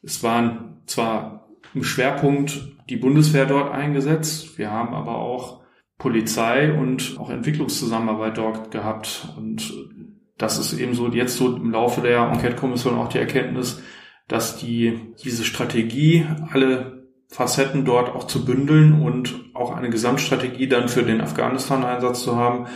es 0.04 0.22
waren 0.22 0.82
zwar 0.86 1.48
im 1.74 1.84
Schwerpunkt 1.84 2.76
die 2.90 2.98
Bundeswehr 2.98 3.46
dort 3.46 3.72
eingesetzt, 3.72 4.58
wir 4.58 4.70
haben 4.70 4.94
aber 4.94 5.16
auch 5.16 5.64
Polizei 5.98 6.74
und 6.74 7.18
auch 7.18 7.30
Entwicklungszusammenarbeit 7.30 8.38
dort 8.38 8.72
gehabt. 8.72 9.30
Und 9.38 9.74
das 10.38 10.60
ist 10.60 10.78
eben 10.78 10.96
so 10.96 11.08
jetzt 11.08 11.38
so 11.38 11.56
im 11.56 11.72
Laufe 11.72 12.02
der 12.02 12.30
Enquete-Kommission 12.30 12.98
auch 12.98 13.08
die 13.08 13.20
Erkenntnis, 13.20 13.82
dass 14.28 14.58
die, 14.58 15.14
diese 15.24 15.46
Strategie, 15.46 16.26
alle 16.52 17.08
Facetten 17.30 17.86
dort 17.86 18.14
auch 18.14 18.26
zu 18.26 18.46
bündeln 18.46 19.02
und 19.02 19.34
auch 19.54 19.76
eine 19.76 19.90
Gesamtstrategie 19.90 20.68
dann 20.68 20.90
für 20.90 21.04
den 21.04 21.22
Afghanistan-Einsatz 21.22 22.24
zu 22.24 22.36
haben, 22.36 22.68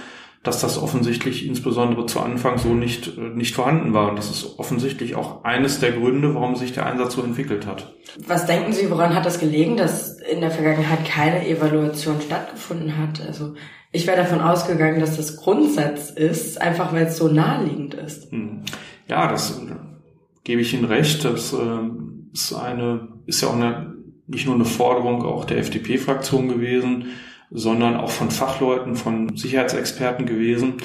dass 0.48 0.62
das 0.62 0.82
offensichtlich 0.82 1.46
insbesondere 1.46 2.06
zu 2.06 2.22
Anfang 2.22 2.58
so 2.58 2.70
nicht, 2.74 3.18
äh, 3.18 3.30
nicht 3.36 3.54
vorhanden 3.54 3.94
war. 3.94 4.10
Und 4.10 4.18
das 4.18 4.30
ist 4.30 4.58
offensichtlich 4.58 5.16
auch 5.16 5.44
eines 5.44 5.80
der 5.80 5.92
Gründe, 5.92 6.34
warum 6.34 6.56
sich 6.56 6.72
der 6.72 6.86
Einsatz 6.86 7.14
so 7.14 7.22
entwickelt 7.22 7.68
hat. 7.68 7.94
Was 8.26 8.46
denken 8.46 8.72
Sie, 8.72 8.90
woran 8.90 9.14
hat 9.14 9.26
das 9.26 9.40
gelegen, 9.40 9.78
dass 9.78 10.20
in 10.20 10.42
der 10.42 10.52
Vergangenheit 10.52 11.06
keine 11.06 11.48
Evaluation 11.48 12.22
stattgefunden 12.22 12.98
hat? 12.98 13.22
Also 13.26 13.56
ich 13.92 14.08
wäre 14.08 14.18
davon 14.18 14.40
ausgegangen, 14.40 15.00
dass 15.00 15.18
das 15.18 15.38
Grundsatz 15.38 16.10
ist, 16.12 16.62
einfach 16.62 16.94
weil 16.94 17.08
es 17.08 17.18
so 17.18 17.28
naheliegend 17.28 17.94
ist. 17.94 18.32
Hm. 18.32 18.62
Ja, 19.08 19.28
das 19.28 19.60
äh, 19.60 19.76
gebe 20.44 20.62
ich 20.62 20.74
Ihnen 20.74 20.86
recht. 20.86 21.26
Das 21.26 21.54
äh, 21.54 21.58
ist 22.34 22.54
eine, 22.54 23.10
ist 23.26 23.42
ja 23.42 23.50
auch 23.50 23.56
eine, 23.56 23.96
nicht 24.28 24.46
nur 24.46 24.56
eine 24.56 24.66
Forderung 24.66 25.24
auch 25.24 25.46
der 25.46 25.58
FDP-Fraktion 25.58 26.48
gewesen, 26.48 27.08
sondern 27.50 27.98
auch 27.98 28.12
von 28.12 28.32
Fachleuten, 28.32 28.96
von 28.96 29.36
Sicherheitsexperten 29.36 30.26
gewesen. 30.26 30.78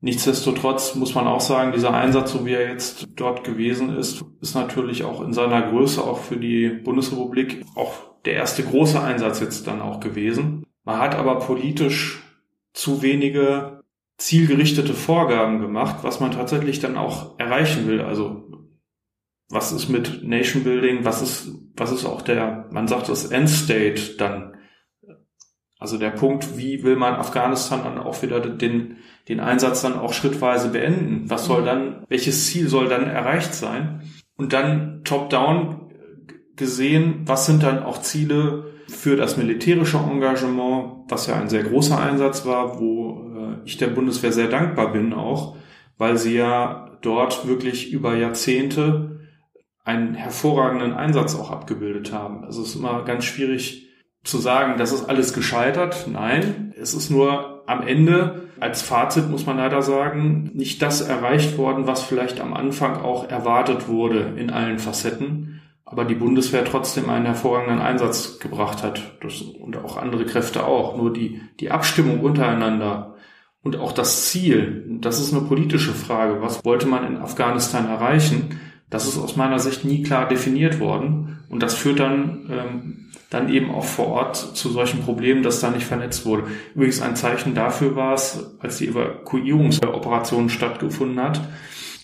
Nichtsdestotrotz 0.00 0.96
muss 0.96 1.14
man 1.14 1.28
auch 1.28 1.40
sagen, 1.40 1.72
dieser 1.72 1.94
Einsatz, 1.94 2.32
so 2.32 2.44
wie 2.44 2.54
er 2.54 2.68
jetzt 2.68 3.06
dort 3.14 3.44
gewesen 3.44 3.96
ist, 3.96 4.24
ist 4.40 4.54
natürlich 4.54 5.04
auch 5.04 5.20
in 5.22 5.32
seiner 5.32 5.62
Größe 5.62 6.02
auch 6.02 6.18
für 6.18 6.36
die 6.36 6.68
Bundesrepublik 6.68 7.64
auch 7.76 7.92
der 8.24 8.34
erste 8.34 8.64
große 8.64 9.00
Einsatz 9.00 9.40
jetzt 9.40 9.66
dann 9.66 9.80
auch 9.80 10.00
gewesen. 10.00 10.64
Man 10.84 10.98
hat 10.98 11.14
aber 11.14 11.38
politisch 11.38 12.22
zu 12.72 13.02
wenige 13.02 13.82
zielgerichtete 14.18 14.94
Vorgaben 14.94 15.60
gemacht, 15.60 15.98
was 16.02 16.20
man 16.20 16.32
tatsächlich 16.32 16.80
dann 16.80 16.96
auch 16.96 17.38
erreichen 17.38 17.86
will. 17.86 18.00
Also 18.00 18.48
was 19.50 19.70
ist 19.70 19.88
mit 19.88 20.24
Nation 20.24 20.64
Building, 20.64 21.04
was 21.04 21.22
ist, 21.22 21.52
was 21.76 21.92
ist 21.92 22.06
auch 22.06 22.22
der, 22.22 22.68
man 22.72 22.88
sagt 22.88 23.08
das 23.08 23.26
Endstate 23.26 24.16
dann 24.18 24.56
also 25.82 25.98
der 25.98 26.10
Punkt, 26.10 26.56
wie 26.56 26.84
will 26.84 26.94
man 26.94 27.14
Afghanistan 27.14 27.80
dann 27.82 27.98
auch 27.98 28.22
wieder 28.22 28.40
den, 28.40 28.98
den 29.28 29.40
Einsatz 29.40 29.82
dann 29.82 29.98
auch 29.98 30.12
schrittweise 30.12 30.68
beenden? 30.68 31.28
Was 31.28 31.46
soll 31.46 31.62
mhm. 31.62 31.66
dann, 31.66 32.04
welches 32.08 32.46
Ziel 32.46 32.68
soll 32.68 32.88
dann 32.88 33.08
erreicht 33.08 33.52
sein? 33.52 34.02
Und 34.36 34.52
dann 34.52 35.02
top-down 35.02 35.90
gesehen, 36.54 37.22
was 37.26 37.46
sind 37.46 37.64
dann 37.64 37.82
auch 37.82 38.00
Ziele 38.00 38.72
für 38.88 39.16
das 39.16 39.36
militärische 39.36 39.98
Engagement, 39.98 41.10
was 41.10 41.26
ja 41.26 41.34
ein 41.34 41.48
sehr 41.48 41.64
großer 41.64 42.00
Einsatz 42.00 42.46
war, 42.46 42.78
wo 42.78 43.32
äh, 43.36 43.56
ich 43.64 43.76
der 43.76 43.88
Bundeswehr 43.88 44.32
sehr 44.32 44.48
dankbar 44.48 44.92
bin 44.92 45.12
auch, 45.12 45.56
weil 45.98 46.16
sie 46.16 46.36
ja 46.36 46.96
dort 47.02 47.48
wirklich 47.48 47.92
über 47.92 48.14
Jahrzehnte 48.14 49.20
einen 49.84 50.14
hervorragenden 50.14 50.92
Einsatz 50.92 51.34
auch 51.34 51.50
abgebildet 51.50 52.12
haben. 52.12 52.44
Also 52.44 52.62
es 52.62 52.68
ist 52.68 52.76
immer 52.76 53.02
ganz 53.04 53.24
schwierig, 53.24 53.88
zu 54.24 54.38
sagen, 54.38 54.78
das 54.78 54.92
ist 54.92 55.08
alles 55.08 55.32
gescheitert. 55.32 56.06
Nein, 56.10 56.74
es 56.80 56.94
ist 56.94 57.10
nur 57.10 57.62
am 57.66 57.86
Ende 57.86 58.42
als 58.62 58.80
Fazit 58.80 59.28
muss 59.28 59.44
man 59.44 59.56
leider 59.56 59.82
sagen, 59.82 60.52
nicht 60.54 60.82
das 60.82 61.00
erreicht 61.00 61.58
worden, 61.58 61.88
was 61.88 62.04
vielleicht 62.04 62.40
am 62.40 62.54
Anfang 62.54 62.94
auch 62.94 63.28
erwartet 63.28 63.88
wurde 63.88 64.34
in 64.36 64.50
allen 64.50 64.78
Facetten, 64.78 65.60
aber 65.84 66.04
die 66.04 66.14
Bundeswehr 66.14 66.64
trotzdem 66.64 67.10
einen 67.10 67.26
hervorragenden 67.26 67.80
Einsatz 67.80 68.38
gebracht 68.38 68.84
hat 68.84 69.02
das, 69.20 69.40
und 69.40 69.76
auch 69.78 69.96
andere 69.96 70.26
Kräfte 70.26 70.64
auch. 70.64 70.96
Nur 70.96 71.12
die, 71.12 71.40
die 71.58 71.72
Abstimmung 71.72 72.20
untereinander 72.20 73.16
und 73.64 73.76
auch 73.80 73.90
das 73.90 74.28
Ziel, 74.28 74.86
das 75.00 75.18
ist 75.18 75.34
eine 75.34 75.42
politische 75.42 75.92
Frage. 75.92 76.40
Was 76.40 76.64
wollte 76.64 76.86
man 76.86 77.04
in 77.04 77.16
Afghanistan 77.16 77.88
erreichen? 77.88 78.60
Das 78.90 79.08
ist 79.08 79.18
aus 79.18 79.34
meiner 79.34 79.58
Sicht 79.58 79.84
nie 79.84 80.04
klar 80.04 80.28
definiert 80.28 80.78
worden 80.78 81.40
und 81.48 81.64
das 81.64 81.74
führt 81.74 81.98
dann 81.98 82.48
ähm, 82.48 83.01
dann 83.32 83.48
eben 83.48 83.70
auch 83.70 83.84
vor 83.84 84.08
Ort 84.08 84.36
zu 84.36 84.68
solchen 84.68 85.02
Problemen, 85.02 85.42
dass 85.42 85.60
da 85.60 85.70
nicht 85.70 85.86
vernetzt 85.86 86.26
wurde. 86.26 86.44
Übrigens 86.74 87.00
ein 87.00 87.16
Zeichen 87.16 87.54
dafür 87.54 87.96
war 87.96 88.14
es, 88.14 88.56
als 88.60 88.78
die 88.78 88.88
Evakuierungsoperation 88.88 90.50
stattgefunden 90.50 91.20
hat, 91.20 91.40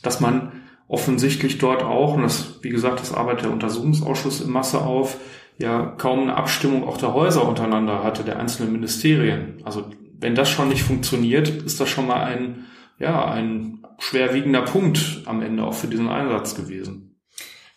dass 0.02 0.20
man 0.20 0.52
offensichtlich 0.88 1.58
dort 1.58 1.82
auch, 1.82 2.14
und 2.14 2.22
das, 2.22 2.60
wie 2.62 2.70
gesagt, 2.70 3.00
das 3.00 3.12
arbeitet 3.12 3.44
der 3.44 3.52
Untersuchungsausschuss 3.52 4.40
in 4.40 4.50
Masse 4.50 4.80
auf, 4.80 5.18
ja 5.58 5.94
kaum 5.98 6.22
eine 6.22 6.36
Abstimmung 6.36 6.88
auch 6.88 6.96
der 6.96 7.12
Häuser 7.12 7.46
untereinander 7.46 8.02
hatte, 8.02 8.24
der 8.24 8.38
einzelnen 8.38 8.72
Ministerien. 8.72 9.60
Also 9.64 9.84
wenn 10.18 10.34
das 10.34 10.48
schon 10.48 10.68
nicht 10.68 10.82
funktioniert, 10.82 11.48
ist 11.48 11.80
das 11.80 11.88
schon 11.88 12.06
mal 12.06 12.22
ein, 12.22 12.66
ja, 12.98 13.30
ein 13.30 13.80
schwerwiegender 13.98 14.62
Punkt 14.62 15.22
am 15.26 15.42
Ende 15.42 15.64
auch 15.64 15.74
für 15.74 15.88
diesen 15.88 16.08
Einsatz 16.08 16.54
gewesen. 16.54 17.07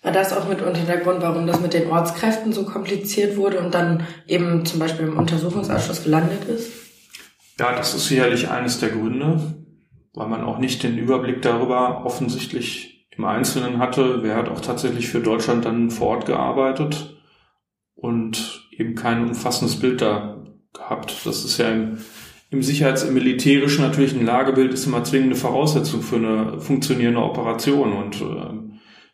War 0.03 0.11
das 0.11 0.33
auch 0.33 0.47
mitunter 0.47 0.81
der 0.81 0.97
Grund, 0.97 1.21
warum 1.21 1.45
das 1.45 1.61
mit 1.61 1.73
den 1.73 1.89
Ortskräften 1.89 2.53
so 2.53 2.65
kompliziert 2.65 3.37
wurde 3.37 3.59
und 3.59 3.73
dann 3.73 4.07
eben 4.27 4.65
zum 4.65 4.79
Beispiel 4.79 5.07
im 5.07 5.17
Untersuchungsausschuss 5.17 6.03
gelandet 6.03 6.45
ist? 6.45 6.71
Ja, 7.59 7.75
das 7.75 7.93
ist 7.93 8.07
sicherlich 8.07 8.49
eines 8.49 8.79
der 8.79 8.89
Gründe, 8.89 9.53
weil 10.13 10.27
man 10.27 10.43
auch 10.43 10.57
nicht 10.57 10.81
den 10.81 10.97
Überblick 10.97 11.43
darüber 11.43 12.03
offensichtlich 12.05 13.07
im 13.15 13.25
Einzelnen 13.25 13.77
hatte. 13.77 14.23
Wer 14.23 14.35
hat 14.35 14.49
auch 14.49 14.61
tatsächlich 14.61 15.09
für 15.09 15.19
Deutschland 15.19 15.65
dann 15.65 15.91
vor 15.91 16.07
Ort 16.07 16.25
gearbeitet 16.25 17.21
und 17.93 18.67
eben 18.71 18.95
kein 18.95 19.27
umfassendes 19.27 19.79
Bild 19.79 20.01
da 20.01 20.43
gehabt. 20.73 21.25
Das 21.25 21.45
ist 21.45 21.59
ja 21.59 21.69
im, 21.69 21.99
im 22.49 22.63
Sicherheits-, 22.63 23.03
im 23.03 23.13
Militärischen 23.13 23.83
natürlich 23.83 24.13
ein 24.13 24.25
Lagebild 24.25 24.73
ist 24.73 24.87
immer 24.87 25.03
zwingende 25.03 25.35
Voraussetzung 25.35 26.01
für 26.01 26.15
eine 26.15 26.59
funktionierende 26.59 27.21
Operation 27.21 27.93
und 27.93 28.21
äh, 28.21 28.70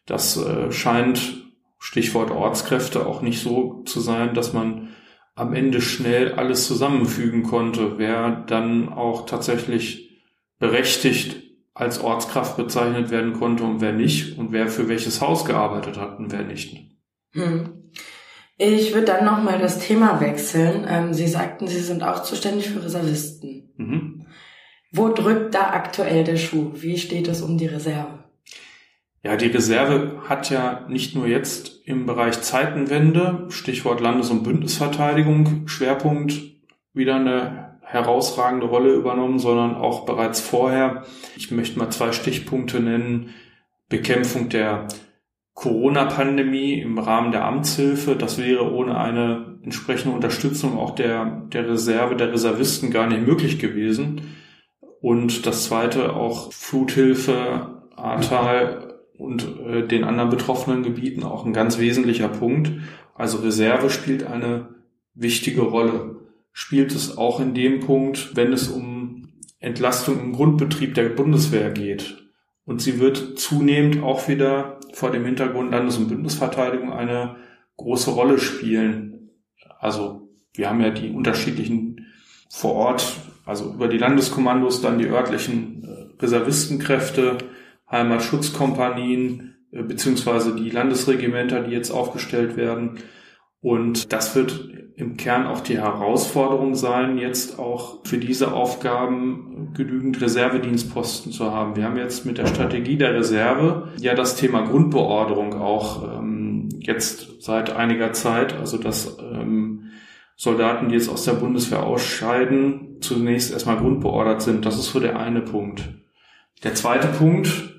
das 0.07 0.37
äh, 0.37 0.71
scheint, 0.71 1.43
Stichwort 1.77 2.31
Ortskräfte, 2.31 3.05
auch 3.05 3.21
nicht 3.21 3.41
so 3.41 3.83
zu 3.83 3.99
sein, 3.99 4.33
dass 4.33 4.51
man 4.53 4.89
am 5.35 5.53
Ende 5.53 5.81
schnell 5.81 6.33
alles 6.33 6.65
zusammenfügen 6.65 7.43
konnte, 7.43 7.99
wer 7.99 8.31
dann 8.31 8.89
auch 8.89 9.27
tatsächlich 9.27 10.09
berechtigt 10.57 11.43
als 11.75 11.99
Ortskraft 11.99 12.57
bezeichnet 12.57 13.11
werden 13.11 13.33
konnte 13.33 13.63
und 13.63 13.79
wer 13.81 13.93
nicht 13.93 14.39
und 14.39 14.51
wer 14.51 14.67
für 14.67 14.89
welches 14.89 15.21
Haus 15.21 15.45
gearbeitet 15.45 15.99
hat 15.99 16.17
und 16.17 16.31
wer 16.31 16.43
nicht. 16.43 16.75
Hm. 17.33 17.91
Ich 18.57 18.95
würde 18.95 19.05
dann 19.05 19.25
nochmal 19.25 19.59
das 19.59 19.77
Thema 19.77 20.19
wechseln. 20.19 20.87
Ähm, 20.89 21.13
Sie 21.13 21.27
sagten, 21.27 21.67
Sie 21.67 21.79
sind 21.79 22.01
auch 22.01 22.23
zuständig 22.23 22.69
für 22.69 22.83
Reservisten. 22.83 23.71
Mhm. 23.77 24.25
Wo 24.91 25.09
drückt 25.09 25.53
da 25.53 25.69
aktuell 25.71 26.23
der 26.23 26.37
Schuh? 26.37 26.71
Wie 26.73 26.97
steht 26.97 27.27
es 27.27 27.43
um 27.43 27.59
die 27.59 27.67
Reserve? 27.67 28.16
Ja, 29.27 29.35
die 29.35 29.47
Reserve 29.47 30.21
hat 30.29 30.49
ja 30.51 30.85
nicht 30.87 31.13
nur 31.13 31.27
jetzt 31.27 31.85
im 31.85 32.05
Bereich 32.05 32.39
Zeitenwende, 32.39 33.47
Stichwort 33.49 33.99
Landes- 33.99 34.29
und 34.29 34.43
Bündnisverteidigung, 34.43 35.67
Schwerpunkt 35.67 36.33
wieder 36.93 37.15
eine 37.15 37.77
herausragende 37.81 38.67
Rolle 38.67 38.93
übernommen, 38.93 39.37
sondern 39.37 39.75
auch 39.75 40.05
bereits 40.05 40.39
vorher. 40.39 41.03
Ich 41.35 41.51
möchte 41.51 41.77
mal 41.77 41.89
zwei 41.89 42.13
Stichpunkte 42.13 42.79
nennen. 42.79 43.31
Bekämpfung 43.89 44.47
der 44.47 44.87
Corona-Pandemie 45.55 46.79
im 46.79 46.97
Rahmen 46.97 47.33
der 47.33 47.43
Amtshilfe. 47.43 48.15
Das 48.15 48.37
wäre 48.37 48.71
ohne 48.71 48.97
eine 48.97 49.59
entsprechende 49.61 50.15
Unterstützung 50.15 50.77
auch 50.77 50.95
der, 50.95 51.41
der 51.51 51.67
Reserve, 51.67 52.15
der 52.15 52.31
Reservisten 52.31 52.91
gar 52.91 53.07
nicht 53.07 53.27
möglich 53.27 53.59
gewesen. 53.59 54.37
Und 55.01 55.45
das 55.45 55.65
zweite 55.65 56.15
auch 56.15 56.53
Fluthilfe, 56.53 57.83
Ahrtal 57.97 58.87
und 59.17 59.59
äh, 59.65 59.87
den 59.87 60.03
anderen 60.03 60.29
betroffenen 60.29 60.83
Gebieten 60.83 61.23
auch 61.23 61.45
ein 61.45 61.53
ganz 61.53 61.79
wesentlicher 61.79 62.29
Punkt. 62.29 62.71
Also 63.15 63.39
Reserve 63.39 63.89
spielt 63.89 64.25
eine 64.25 64.69
wichtige 65.13 65.61
Rolle. 65.61 66.17
Spielt 66.51 66.93
es 66.93 67.17
auch 67.17 67.39
in 67.39 67.53
dem 67.53 67.79
Punkt, 67.79 68.35
wenn 68.35 68.53
es 68.53 68.67
um 68.67 69.29
Entlastung 69.59 70.19
im 70.19 70.33
Grundbetrieb 70.33 70.93
der 70.95 71.09
Bundeswehr 71.09 71.71
geht. 71.71 72.23
Und 72.65 72.81
sie 72.81 72.99
wird 72.99 73.39
zunehmend 73.39 74.03
auch 74.03 74.27
wieder 74.27 74.79
vor 74.93 75.11
dem 75.11 75.25
Hintergrund 75.25 75.71
Landes- 75.71 75.97
und 75.97 76.09
Bündnisverteidigung 76.09 76.91
eine 76.91 77.37
große 77.77 78.11
Rolle 78.11 78.39
spielen. 78.39 79.29
Also 79.79 80.29
wir 80.53 80.69
haben 80.69 80.81
ja 80.81 80.89
die 80.89 81.09
unterschiedlichen 81.09 82.07
vor 82.49 82.73
Ort, 82.73 83.15
also 83.45 83.73
über 83.73 83.87
die 83.87 83.97
Landeskommandos 83.97 84.81
dann 84.81 84.99
die 84.99 85.07
örtlichen 85.07 85.83
äh, 85.83 86.21
Reservistenkräfte, 86.21 87.37
Heimatschutzkompanien, 87.89 89.55
äh, 89.71 89.83
beziehungsweise 89.83 90.55
die 90.55 90.69
Landesregimenter, 90.69 91.61
die 91.61 91.71
jetzt 91.71 91.91
aufgestellt 91.91 92.57
werden. 92.57 92.99
Und 93.61 94.13
das 94.13 94.35
wird 94.35 94.69
im 94.97 95.15
Kern 95.15 95.45
auch 95.45 95.61
die 95.61 95.77
Herausforderung 95.77 96.73
sein, 96.73 97.19
jetzt 97.19 97.59
auch 97.59 97.99
für 98.03 98.17
diese 98.17 98.51
Aufgaben 98.51 99.71
genügend 99.75 100.19
Reservedienstposten 100.19 101.31
zu 101.31 101.51
haben. 101.51 101.75
Wir 101.75 101.83
haben 101.83 101.97
jetzt 101.97 102.25
mit 102.25 102.39
der 102.39 102.47
Strategie 102.47 102.97
der 102.97 103.13
Reserve 103.13 103.89
ja 103.99 104.15
das 104.15 104.35
Thema 104.35 104.63
Grundbeorderung 104.63 105.53
auch 105.53 106.17
ähm, 106.17 106.69
jetzt 106.79 107.43
seit 107.43 107.75
einiger 107.75 108.11
Zeit, 108.13 108.57
also 108.57 108.79
dass 108.79 109.17
ähm, 109.19 109.91
Soldaten, 110.35 110.89
die 110.89 110.95
jetzt 110.95 111.09
aus 111.09 111.25
der 111.25 111.33
Bundeswehr 111.33 111.83
ausscheiden, 111.83 112.97
zunächst 113.01 113.51
erstmal 113.51 113.77
grundbeordert 113.77 114.41
sind. 114.41 114.65
Das 114.65 114.77
ist 114.77 114.91
so 114.91 114.99
der 114.99 115.19
eine 115.19 115.41
Punkt. 115.41 115.89
Der 116.63 116.73
zweite 116.73 117.07
Punkt, 117.07 117.76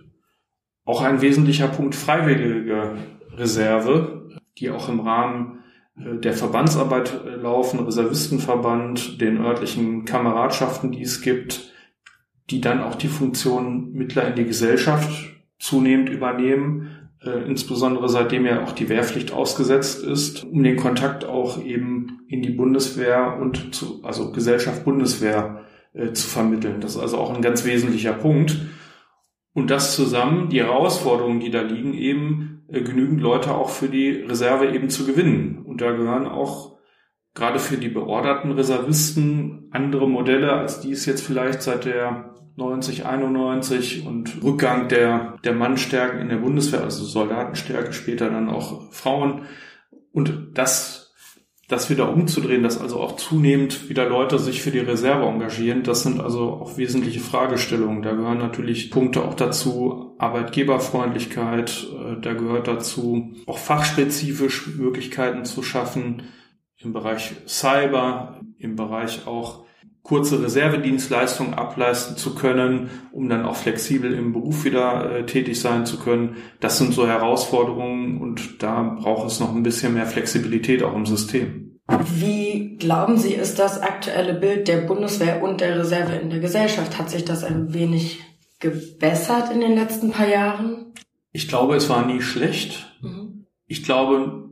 auch 0.88 1.02
ein 1.02 1.20
wesentlicher 1.20 1.68
Punkt, 1.68 1.94
freiwillige 1.94 2.96
Reserve, 3.36 4.30
die 4.56 4.70
auch 4.70 4.88
im 4.88 5.00
Rahmen 5.00 5.58
äh, 5.96 6.16
der 6.16 6.32
Verbandsarbeit 6.32 7.12
äh, 7.26 7.36
laufen, 7.36 7.80
Reservistenverband, 7.80 9.20
den 9.20 9.36
örtlichen 9.36 10.06
Kameradschaften, 10.06 10.90
die 10.90 11.02
es 11.02 11.20
gibt, 11.20 11.74
die 12.48 12.62
dann 12.62 12.82
auch 12.82 12.94
die 12.94 13.08
Funktion 13.08 13.92
Mittler 13.92 14.28
in 14.28 14.36
die 14.36 14.46
Gesellschaft 14.46 15.10
zunehmend 15.58 16.08
übernehmen, 16.08 17.10
äh, 17.22 17.46
insbesondere 17.46 18.08
seitdem 18.08 18.46
ja 18.46 18.64
auch 18.64 18.72
die 18.72 18.88
Wehrpflicht 18.88 19.30
ausgesetzt 19.30 20.02
ist, 20.02 20.44
um 20.44 20.62
den 20.62 20.76
Kontakt 20.76 21.26
auch 21.26 21.62
eben 21.62 22.20
in 22.28 22.40
die 22.40 22.52
Bundeswehr 22.52 23.36
und 23.38 23.74
zu, 23.74 24.02
also 24.04 24.32
Gesellschaft 24.32 24.84
Bundeswehr 24.84 25.64
zu 26.12 26.28
vermitteln. 26.28 26.80
Das 26.80 26.94
ist 26.94 27.00
also 27.00 27.16
auch 27.16 27.34
ein 27.34 27.42
ganz 27.42 27.64
wesentlicher 27.64 28.12
Punkt. 28.12 28.58
Und 29.54 29.70
das 29.70 29.96
zusammen, 29.96 30.48
die 30.48 30.62
Herausforderungen, 30.62 31.40
die 31.40 31.50
da 31.50 31.62
liegen, 31.62 31.94
eben 31.94 32.64
äh, 32.68 32.82
genügend 32.82 33.20
Leute 33.20 33.54
auch 33.54 33.70
für 33.70 33.88
die 33.88 34.10
Reserve 34.10 34.70
eben 34.72 34.90
zu 34.90 35.06
gewinnen. 35.06 35.62
Und 35.64 35.80
da 35.80 35.92
gehören 35.92 36.26
auch 36.26 36.78
gerade 37.34 37.58
für 37.58 37.76
die 37.76 37.88
beorderten 37.88 38.52
Reservisten 38.52 39.68
andere 39.70 40.08
Modelle, 40.08 40.52
als 40.52 40.80
die 40.80 40.92
es 40.92 41.06
jetzt 41.06 41.24
vielleicht 41.24 41.62
seit 41.62 41.84
der 41.84 42.34
90, 42.56 43.06
91 43.06 44.04
und 44.04 44.42
Rückgang 44.42 44.88
der, 44.88 45.36
der 45.44 45.52
Mannstärken 45.52 46.20
in 46.20 46.28
der 46.28 46.38
Bundeswehr, 46.38 46.82
also 46.82 47.04
Soldatenstärke, 47.04 47.92
später 47.92 48.30
dann 48.30 48.50
auch 48.50 48.92
Frauen. 48.92 49.42
Und 50.12 50.48
das 50.54 50.97
das 51.68 51.90
wieder 51.90 52.10
umzudrehen, 52.10 52.62
dass 52.62 52.80
also 52.80 52.98
auch 52.98 53.16
zunehmend 53.16 53.90
wieder 53.90 54.08
Leute 54.08 54.38
sich 54.38 54.62
für 54.62 54.70
die 54.70 54.78
Reserve 54.78 55.26
engagieren, 55.26 55.82
das 55.82 56.02
sind 56.02 56.18
also 56.18 56.50
auch 56.50 56.78
wesentliche 56.78 57.20
Fragestellungen. 57.20 58.02
Da 58.02 58.12
gehören 58.12 58.38
natürlich 58.38 58.90
Punkte 58.90 59.22
auch 59.22 59.34
dazu, 59.34 60.14
Arbeitgeberfreundlichkeit, 60.18 61.86
äh, 61.92 62.20
da 62.20 62.32
gehört 62.32 62.68
dazu 62.68 63.34
auch 63.46 63.58
fachspezifisch 63.58 64.76
Möglichkeiten 64.78 65.44
zu 65.44 65.62
schaffen 65.62 66.22
im 66.78 66.94
Bereich 66.94 67.32
Cyber, 67.46 68.40
im 68.56 68.74
Bereich 68.74 69.26
auch 69.26 69.66
kurze 70.08 70.42
Reservedienstleistungen 70.42 71.52
ableisten 71.52 72.16
zu 72.16 72.34
können, 72.34 72.88
um 73.12 73.28
dann 73.28 73.44
auch 73.44 73.56
flexibel 73.56 74.14
im 74.14 74.32
Beruf 74.32 74.64
wieder 74.64 75.10
äh, 75.10 75.26
tätig 75.26 75.60
sein 75.60 75.84
zu 75.84 75.98
können. 75.98 76.36
Das 76.60 76.78
sind 76.78 76.94
so 76.94 77.06
Herausforderungen 77.06 78.18
und 78.18 78.62
da 78.62 78.96
braucht 78.98 79.26
es 79.26 79.38
noch 79.38 79.54
ein 79.54 79.62
bisschen 79.62 79.92
mehr 79.92 80.06
Flexibilität 80.06 80.82
auch 80.82 80.94
im 80.94 81.04
System. 81.04 81.78
Wie 82.14 82.76
glauben 82.78 83.18
Sie, 83.18 83.34
ist 83.34 83.58
das 83.58 83.82
aktuelle 83.82 84.34
Bild 84.34 84.66
der 84.66 84.78
Bundeswehr 84.78 85.42
und 85.42 85.60
der 85.60 85.78
Reserve 85.78 86.14
in 86.14 86.30
der 86.30 86.40
Gesellschaft? 86.40 86.98
Hat 86.98 87.10
sich 87.10 87.26
das 87.26 87.44
ein 87.44 87.74
wenig 87.74 88.20
gebessert 88.60 89.52
in 89.52 89.60
den 89.60 89.74
letzten 89.74 90.10
paar 90.10 90.28
Jahren? 90.28 90.94
Ich 91.32 91.48
glaube, 91.48 91.76
es 91.76 91.90
war 91.90 92.06
nie 92.06 92.22
schlecht. 92.22 92.96
Mhm. 93.02 93.46
Ich 93.66 93.84
glaube, 93.84 94.48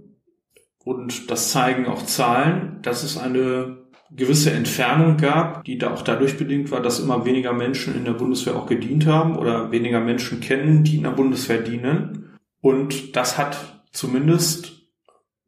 und 0.85 1.31
das 1.31 1.51
zeigen 1.51 1.87
auch 1.87 2.03
Zahlen, 2.03 2.79
dass 2.83 3.03
es 3.03 3.17
eine 3.17 3.86
gewisse 4.11 4.53
Entfernung 4.53 5.17
gab, 5.17 5.65
die 5.65 5.79
da 5.79 5.93
auch 5.93 6.03
dadurch 6.03 6.37
bedingt 6.37 6.71
war, 6.71 6.81
dass 6.81 7.01
immer 7.01 7.25
weniger 7.25 7.53
Menschen 7.53 7.95
in 7.95 8.05
der 8.05 8.13
Bundeswehr 8.13 8.57
auch 8.57 8.67
gedient 8.67 9.07
haben 9.07 9.37
oder 9.37 9.73
weniger 9.73 10.01
Menschen 10.01 10.41
kennen, 10.41 10.85
die 10.85 10.97
in 10.97 11.03
der 11.03 11.11
Bundeswehr 11.11 11.59
dienen. 11.59 12.37
Und 12.61 13.17
das 13.17 13.39
hat 13.39 13.83
zumindest 13.93 14.77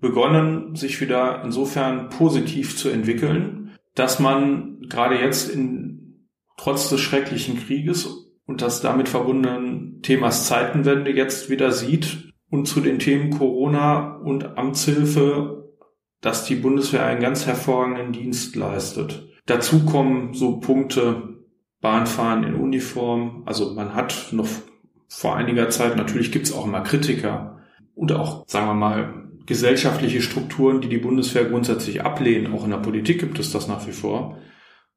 begonnen, 0.01 0.75
sich 0.75 1.01
wieder 1.01 1.43
insofern 1.45 2.09
positiv 2.09 2.77
zu 2.77 2.89
entwickeln, 2.89 3.77
dass 3.95 4.21
man 4.21 4.81
gerade 4.89 5.17
jetzt 5.17 5.51
in, 5.51 6.29
trotz 6.57 6.89
des 6.89 7.01
schrecklichen 7.01 7.59
Krieges 7.59 8.07
und 8.47 8.63
das 8.63 8.81
damit 8.81 9.09
verbundenen 9.09 10.01
Themas 10.03 10.47
Zeitenwende 10.47 11.11
jetzt 11.11 11.51
wieder 11.51 11.73
sieht 11.73 12.33
und 12.51 12.67
zu 12.67 12.81
den 12.81 12.99
Themen 12.99 13.31
Corona 13.31 14.17
und 14.17 14.57
Amtshilfe 14.57 15.58
dass 16.21 16.45
die 16.45 16.57
Bundeswehr 16.57 17.05
einen 17.05 17.21
ganz 17.21 17.47
hervorragenden 17.47 18.13
Dienst 18.13 18.57
leistet. 18.57 19.29
Dazu 19.47 19.85
kommen 19.85 20.35
so 20.35 20.59
Punkte 20.59 21.39
Bahnfahren 21.81 22.45
in 22.45 22.55
Uniform. 22.55 23.45
Also 23.47 23.75
man 23.75 23.95
hat 23.95 24.29
noch 24.33 24.49
vor 25.09 25.37
einiger 25.37 25.71
Zeit, 25.71 25.97
natürlich 25.97 26.33
gibt 26.33 26.47
es 26.47 26.53
auch 26.53 26.67
immer 26.67 26.83
Kritiker 26.83 27.61
und 27.95 28.13
auch, 28.13 28.45
sagen 28.47 28.67
wir 28.67 28.75
mal, 28.75 29.29
gesellschaftliche 29.47 30.21
Strukturen, 30.21 30.83
die 30.83 30.89
die 30.89 30.99
Bundeswehr 30.99 31.47
grundsätzlich 31.47 32.03
ablehnen. 32.03 32.53
Auch 32.53 32.65
in 32.65 32.71
der 32.71 32.79
Politik 32.79 33.21
gibt 33.21 33.39
es 33.39 33.51
das 33.51 33.67
nach 33.67 33.87
wie 33.87 33.93
vor. 33.93 34.37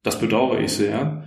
Das 0.02 0.20
bedauere 0.20 0.60
ich 0.60 0.72
sehr. 0.72 1.24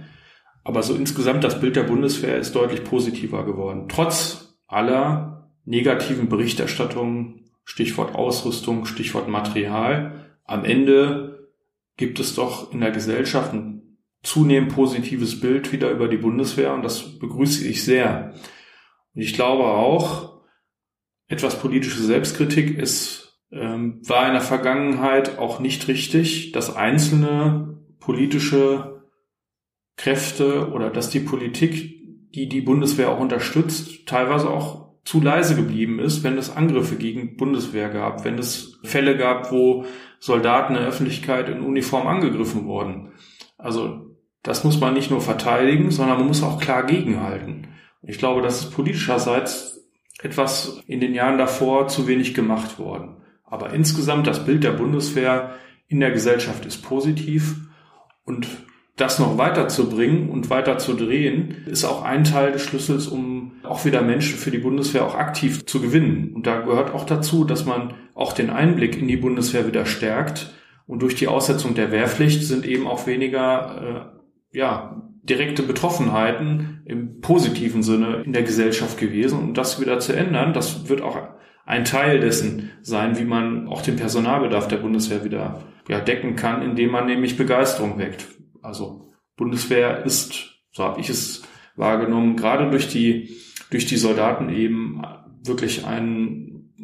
Aber 0.64 0.84
so 0.84 0.94
insgesamt 0.94 1.44
das 1.44 1.60
Bild 1.60 1.76
der 1.76 1.84
Bundeswehr 1.84 2.38
ist 2.38 2.56
deutlich 2.56 2.84
positiver 2.84 3.46
geworden. 3.46 3.88
Trotz 3.88 4.58
aller 4.68 5.50
negativen 5.64 6.30
Berichterstattungen 6.30 7.45
Stichwort 7.66 8.16
Ausrüstung, 8.16 8.86
Stichwort 8.86 9.28
Material. 9.28 10.38
Am 10.46 10.64
Ende 10.64 11.50
gibt 11.98 12.20
es 12.20 12.36
doch 12.36 12.72
in 12.72 12.80
der 12.80 12.92
Gesellschaft 12.92 13.54
ein 13.54 13.98
zunehmend 14.24 14.74
positives 14.74 15.40
Bild 15.40 15.72
wieder 15.72 15.92
über 15.92 16.08
die 16.08 16.18
Bundeswehr 16.18 16.74
und 16.74 16.84
das 16.84 17.20
begrüße 17.20 17.68
ich 17.68 17.84
sehr. 17.84 18.34
Und 19.14 19.22
ich 19.22 19.34
glaube 19.34 19.66
auch, 19.66 20.42
etwas 21.28 21.60
politische 21.60 22.04
Selbstkritik 22.04 22.78
ist, 22.78 23.42
ähm, 23.52 24.02
war 24.08 24.28
in 24.28 24.34
der 24.34 24.42
Vergangenheit 24.42 25.38
auch 25.40 25.60
nicht 25.60 25.88
richtig, 25.88 26.52
dass 26.52 26.76
einzelne 26.76 27.80
politische 28.00 29.04
Kräfte 29.98 30.72
oder 30.72 30.90
dass 30.90 31.10
die 31.10 31.20
Politik, 31.20 32.32
die 32.32 32.48
die 32.48 32.62
Bundeswehr 32.62 33.10
auch 33.10 33.20
unterstützt, 33.20 34.06
teilweise 34.06 34.50
auch 34.50 34.85
zu 35.06 35.22
leise 35.22 35.56
geblieben 35.56 36.00
ist, 36.00 36.24
wenn 36.24 36.38
es 36.38 36.56
Angriffe 36.56 36.96
gegen 36.96 37.38
Bundeswehr 37.38 37.90
gab, 37.90 38.26
wenn 38.26 38.40
es 38.40 38.80
Fälle 38.84 39.18
gab, 39.18 39.52
wo 39.52 39.86
Soldaten 40.20 40.74
in 40.74 40.80
der 40.80 40.90
Öffentlichkeit 40.90 41.48
in 41.48 41.62
Uniform 41.62 42.08
angegriffen 42.08 42.66
wurden. 42.66 43.12
Also 43.58 44.18
das 44.42 44.64
muss 44.64 44.80
man 44.80 44.96
nicht 44.96 45.12
nur 45.12 45.22
verteidigen, 45.22 45.92
sondern 45.92 46.18
man 46.18 46.28
muss 46.28 46.44
auch 46.44 46.60
klar 46.60 46.84
gegenhalten. 46.84 47.68
Ich 48.02 48.18
glaube, 48.18 48.42
das 48.42 48.62
ist 48.62 48.72
politischerseits 48.72 49.88
etwas 50.22 50.82
in 50.88 51.00
den 51.00 51.14
Jahren 51.14 51.38
davor 51.38 51.88
zu 51.88 52.08
wenig 52.08 52.34
gemacht 52.34 52.80
worden. 52.80 53.18
Aber 53.44 53.74
insgesamt 53.74 54.26
das 54.28 54.46
Bild 54.46 54.64
der 54.64 54.72
Bundeswehr 54.72 55.56
in 55.88 56.00
der 56.00 56.12
Gesellschaft 56.12 56.66
ist 56.66 56.82
positiv 56.82 57.56
und 58.24 58.48
das 58.96 59.20
noch 59.20 59.38
weiterzubringen 59.38 60.30
und 60.30 60.50
weiter 60.50 60.78
zu 60.78 60.94
drehen, 60.94 61.66
ist 61.66 61.84
auch 61.84 62.04
ein 62.04 62.24
Teil 62.24 62.54
des 62.54 62.62
Schlüssels, 62.62 63.08
um 63.08 63.54
auch 63.64 63.84
wieder 63.84 64.02
Menschen 64.02 64.38
für 64.38 64.52
die 64.52 64.58
Bundeswehr 64.58 65.06
auch 65.06 65.16
aktiv 65.16 65.66
zu 65.66 65.82
gewinnen. 65.82 66.32
Und 66.34 66.48
da 66.48 66.62
gehört 66.62 66.94
auch 66.94 67.06
dazu, 67.06 67.44
dass 67.44 67.66
man 67.66 67.94
auch 68.14 68.32
den 68.32 68.50
Einblick 68.50 68.98
in 68.98 69.08
die 69.08 69.18
Bundeswehr 69.18 69.68
wieder 69.68 69.86
stärkt. 69.86 70.54
Und 70.88 71.02
durch 71.02 71.16
die 71.16 71.28
Aussetzung 71.28 71.76
der 71.76 71.92
Wehrpflicht 71.92 72.44
sind 72.44 72.66
eben 72.66 72.88
auch 72.88 73.06
weniger 73.06 74.12
äh, 74.54 74.58
ja, 74.58 75.02
direkte 75.24 75.64
Betroffenheiten 75.64 76.82
im 76.86 77.20
positiven 77.20 77.84
Sinne 77.84 78.22
in 78.24 78.32
der 78.32 78.44
Gesellschaft 78.44 78.98
gewesen. 78.98 79.40
Und 79.40 79.58
das 79.58 79.82
wieder 79.82 80.00
zu 80.00 80.14
ändern, 80.14 80.54
das 80.54 80.88
wird 80.88 81.02
auch 81.02 81.18
ein 81.66 81.84
Teil 81.84 82.22
dessen 82.22 82.72
sein, 82.82 83.18
wie 83.18 83.26
man 83.26 83.68
auch 83.68 83.82
den 83.82 83.98
Personalbedarf 83.98 84.70
der 84.70 84.78
Bundeswehr 84.78 85.26
wieder 85.26 85.64
ja, 85.90 86.00
decken 86.00 86.36
kann, 86.36 86.62
indem 86.62 86.92
man 86.92 87.08
nämlich 87.08 87.36
Begeisterung 87.36 87.98
weckt. 87.98 88.28
Also 88.66 89.10
Bundeswehr 89.36 90.06
ist, 90.06 90.60
so 90.72 90.84
habe 90.84 91.00
ich 91.00 91.10
es 91.10 91.44
wahrgenommen, 91.76 92.36
gerade 92.36 92.70
durch 92.70 92.90
die 92.90 93.36
durch 93.72 93.86
die 93.86 93.98
Soldaten 93.98 94.50
eben 94.50 95.02
wirklich 95.44 95.86
ein 95.86 96.76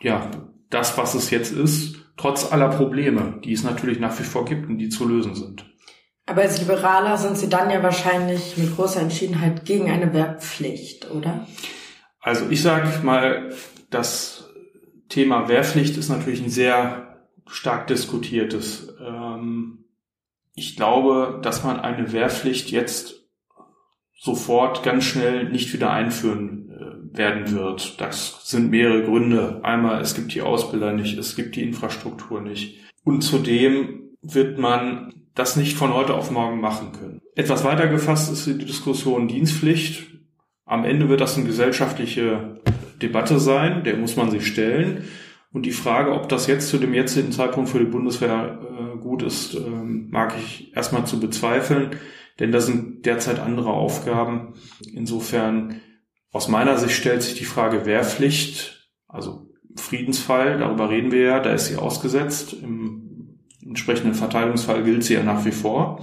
ja 0.00 0.30
das, 0.68 0.96
was 0.96 1.14
es 1.14 1.30
jetzt 1.30 1.52
ist, 1.52 1.96
trotz 2.16 2.52
aller 2.52 2.68
Probleme, 2.68 3.40
die 3.44 3.52
es 3.52 3.64
natürlich 3.64 3.98
nach 3.98 4.18
wie 4.18 4.24
vor 4.24 4.44
gibt 4.44 4.68
und 4.68 4.78
die 4.78 4.88
zu 4.88 5.06
lösen 5.06 5.34
sind. 5.34 5.66
Aber 6.26 6.42
als 6.42 6.60
Liberaler 6.60 7.16
sind 7.16 7.36
Sie 7.36 7.48
dann 7.48 7.70
ja 7.70 7.82
wahrscheinlich 7.82 8.56
mit 8.56 8.76
großer 8.76 9.00
Entschiedenheit 9.00 9.64
gegen 9.64 9.90
eine 9.90 10.12
Wehrpflicht, 10.14 11.10
oder? 11.10 11.46
Also 12.20 12.48
ich 12.50 12.62
sage 12.62 12.88
mal, 13.02 13.52
das 13.90 14.48
Thema 15.08 15.48
Wehrpflicht 15.48 15.96
ist 15.96 16.08
natürlich 16.08 16.42
ein 16.42 16.50
sehr 16.50 17.24
stark 17.48 17.88
diskutiertes. 17.88 18.94
Ähm, 19.04 19.86
ich 20.54 20.76
glaube, 20.76 21.40
dass 21.42 21.64
man 21.64 21.80
eine 21.80 22.12
Wehrpflicht 22.12 22.70
jetzt 22.70 23.20
sofort 24.20 24.82
ganz 24.82 25.04
schnell 25.04 25.48
nicht 25.48 25.72
wieder 25.72 25.90
einführen 25.90 26.70
äh, 26.70 27.16
werden 27.16 27.52
wird. 27.52 28.00
Das 28.00 28.42
sind 28.44 28.70
mehrere 28.70 29.04
Gründe. 29.04 29.60
Einmal, 29.62 30.00
es 30.02 30.14
gibt 30.14 30.34
die 30.34 30.42
Ausbilder 30.42 30.92
nicht, 30.92 31.18
es 31.18 31.36
gibt 31.36 31.56
die 31.56 31.62
Infrastruktur 31.62 32.40
nicht. 32.40 32.78
Und 33.02 33.22
zudem 33.22 34.10
wird 34.20 34.58
man 34.58 35.12
das 35.34 35.56
nicht 35.56 35.76
von 35.76 35.94
heute 35.94 36.14
auf 36.14 36.30
morgen 36.30 36.60
machen 36.60 36.92
können. 36.92 37.20
Etwas 37.34 37.64
weiter 37.64 37.86
gefasst 37.86 38.30
ist 38.30 38.46
die 38.46 38.58
Diskussion 38.58 39.28
Dienstpflicht. 39.28 40.08
Am 40.66 40.84
Ende 40.84 41.08
wird 41.08 41.22
das 41.22 41.36
eine 41.36 41.46
gesellschaftliche 41.46 42.60
Debatte 43.00 43.40
sein, 43.40 43.84
der 43.84 43.96
muss 43.96 44.16
man 44.16 44.30
sich 44.30 44.46
stellen. 44.46 45.04
Und 45.52 45.66
die 45.66 45.72
Frage, 45.72 46.12
ob 46.12 46.28
das 46.28 46.46
jetzt 46.46 46.68
zu 46.68 46.78
dem 46.78 46.94
jetzigen 46.94 47.32
Zeitpunkt 47.32 47.70
für 47.70 47.80
die 47.80 47.90
Bundeswehr 47.90 48.60
äh, 48.62 48.98
gut 48.98 49.22
ist, 49.22 49.54
ähm, 49.54 50.08
mag 50.10 50.34
ich 50.38 50.74
erstmal 50.76 51.06
zu 51.06 51.18
bezweifeln, 51.18 51.96
denn 52.38 52.52
da 52.52 52.60
sind 52.60 53.04
derzeit 53.04 53.40
andere 53.40 53.72
Aufgaben. 53.72 54.54
Insofern, 54.92 55.80
aus 56.30 56.48
meiner 56.48 56.76
Sicht 56.78 56.94
stellt 56.94 57.22
sich 57.22 57.34
die 57.34 57.44
Frage 57.44 57.84
Wehrpflicht, 57.84 58.90
also 59.08 59.50
Friedensfall, 59.76 60.58
darüber 60.58 60.90
reden 60.90 61.10
wir 61.10 61.22
ja, 61.22 61.40
da 61.40 61.52
ist 61.52 61.66
sie 61.66 61.76
ausgesetzt. 61.76 62.54
Im 62.62 63.40
entsprechenden 63.64 64.14
Verteidigungsfall 64.14 64.84
gilt 64.84 65.04
sie 65.04 65.14
ja 65.14 65.22
nach 65.22 65.44
wie 65.44 65.52
vor. 65.52 66.00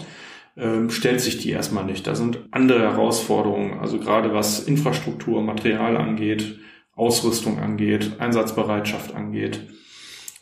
Ähm, 0.58 0.90
stellt 0.90 1.22
sich 1.22 1.38
die 1.38 1.52
erstmal 1.52 1.86
nicht. 1.86 2.08
Da 2.08 2.16
sind 2.16 2.48
andere 2.52 2.80
Herausforderungen, 2.82 3.80
also 3.80 4.00
gerade 4.00 4.34
was 4.34 4.60
Infrastruktur, 4.60 5.42
Material 5.42 5.98
angeht, 5.98 6.60
Ausrüstung 6.98 7.60
angeht, 7.60 8.20
Einsatzbereitschaft 8.20 9.16
angeht. 9.16 9.68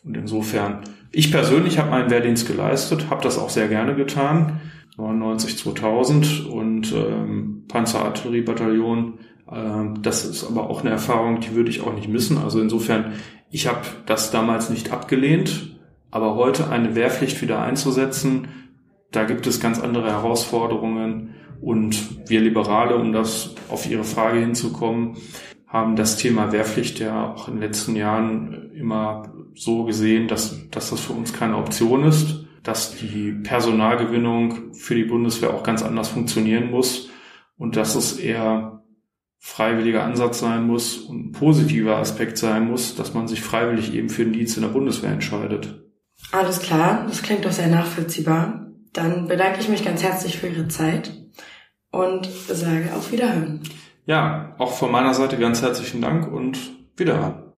Und 0.03 0.17
insofern, 0.17 0.81
ich 1.11 1.31
persönlich 1.31 1.77
habe 1.77 1.91
meinen 1.91 2.09
Wehrdienst 2.09 2.47
geleistet, 2.47 3.09
habe 3.09 3.21
das 3.21 3.37
auch 3.37 3.49
sehr 3.49 3.67
gerne 3.67 3.95
getan, 3.95 4.61
99 4.97 5.57
2000 5.57 6.47
und 6.47 6.93
ähm, 6.93 7.65
Panzerartilleriebataillon. 7.67 9.19
Ähm, 9.51 10.01
das 10.01 10.25
ist 10.25 10.45
aber 10.45 10.69
auch 10.69 10.81
eine 10.81 10.91
Erfahrung, 10.91 11.41
die 11.41 11.53
würde 11.53 11.69
ich 11.69 11.81
auch 11.81 11.93
nicht 11.93 12.07
missen. 12.07 12.37
Also 12.37 12.61
insofern, 12.61 13.13
ich 13.51 13.67
habe 13.67 13.81
das 14.05 14.31
damals 14.31 14.69
nicht 14.69 14.91
abgelehnt, 14.91 15.77
aber 16.11 16.35
heute 16.35 16.69
eine 16.69 16.95
Wehrpflicht 16.95 17.41
wieder 17.41 17.61
einzusetzen, 17.61 18.47
da 19.11 19.23
gibt 19.23 19.47
es 19.47 19.59
ganz 19.59 19.79
andere 19.79 20.11
Herausforderungen. 20.11 21.35
Und 21.61 22.29
wir 22.29 22.41
Liberale, 22.41 22.97
um 22.97 23.13
das 23.13 23.55
auf 23.69 23.89
Ihre 23.89 24.03
Frage 24.03 24.39
hinzukommen, 24.39 25.17
haben 25.75 25.97
das 25.97 26.15
Thema 26.15 26.53
Wehrpflicht 26.53 26.99
ja 26.99 27.33
auch 27.33 27.49
in 27.49 27.55
den 27.55 27.63
letzten 27.63 27.97
Jahren 27.97 28.71
immer 28.73 29.33
so 29.55 29.83
gesehen, 29.83 30.29
dass, 30.29 30.69
dass 30.69 30.89
das 30.89 31.01
für 31.01 31.11
uns 31.11 31.33
keine 31.33 31.57
Option 31.57 32.05
ist, 32.05 32.45
dass 32.63 32.95
die 32.95 33.33
Personalgewinnung 33.43 34.73
für 34.73 34.95
die 34.95 35.03
Bundeswehr 35.03 35.53
auch 35.53 35.63
ganz 35.63 35.83
anders 35.83 36.07
funktionieren 36.07 36.71
muss 36.71 37.09
und 37.57 37.75
dass 37.75 37.95
es 37.95 38.17
eher 38.17 38.83
freiwilliger 39.37 40.05
Ansatz 40.05 40.39
sein 40.39 40.65
muss 40.65 40.97
und 40.97 41.25
ein 41.27 41.31
positiver 41.33 41.97
Aspekt 41.97 42.37
sein 42.37 42.67
muss, 42.67 42.95
dass 42.95 43.13
man 43.13 43.27
sich 43.27 43.41
freiwillig 43.41 43.93
eben 43.93 44.07
für 44.07 44.23
den 44.23 44.31
Dienst 44.31 44.55
in 44.55 44.63
der 44.63 44.69
Bundeswehr 44.69 45.11
entscheidet. 45.11 45.83
Alles 46.31 46.61
klar, 46.61 47.05
das 47.05 47.21
klingt 47.21 47.43
doch 47.43 47.51
sehr 47.51 47.67
nachvollziehbar. 47.67 48.71
Dann 48.93 49.27
bedanke 49.27 49.59
ich 49.59 49.67
mich 49.67 49.83
ganz 49.83 50.01
herzlich 50.01 50.37
für 50.37 50.47
Ihre 50.47 50.69
Zeit 50.69 51.11
und 51.91 52.29
sage 52.47 52.93
auf 52.95 53.11
Wiederhören. 53.11 53.59
Ja, 54.07 54.53
auch 54.59 54.73
von 54.73 54.91
meiner 54.91 55.13
Seite 55.15 55.37
ganz 55.37 55.61
herzlichen 55.63 56.01
Dank 56.01 56.31
und 56.31 56.59
wiederhören. 56.95 57.53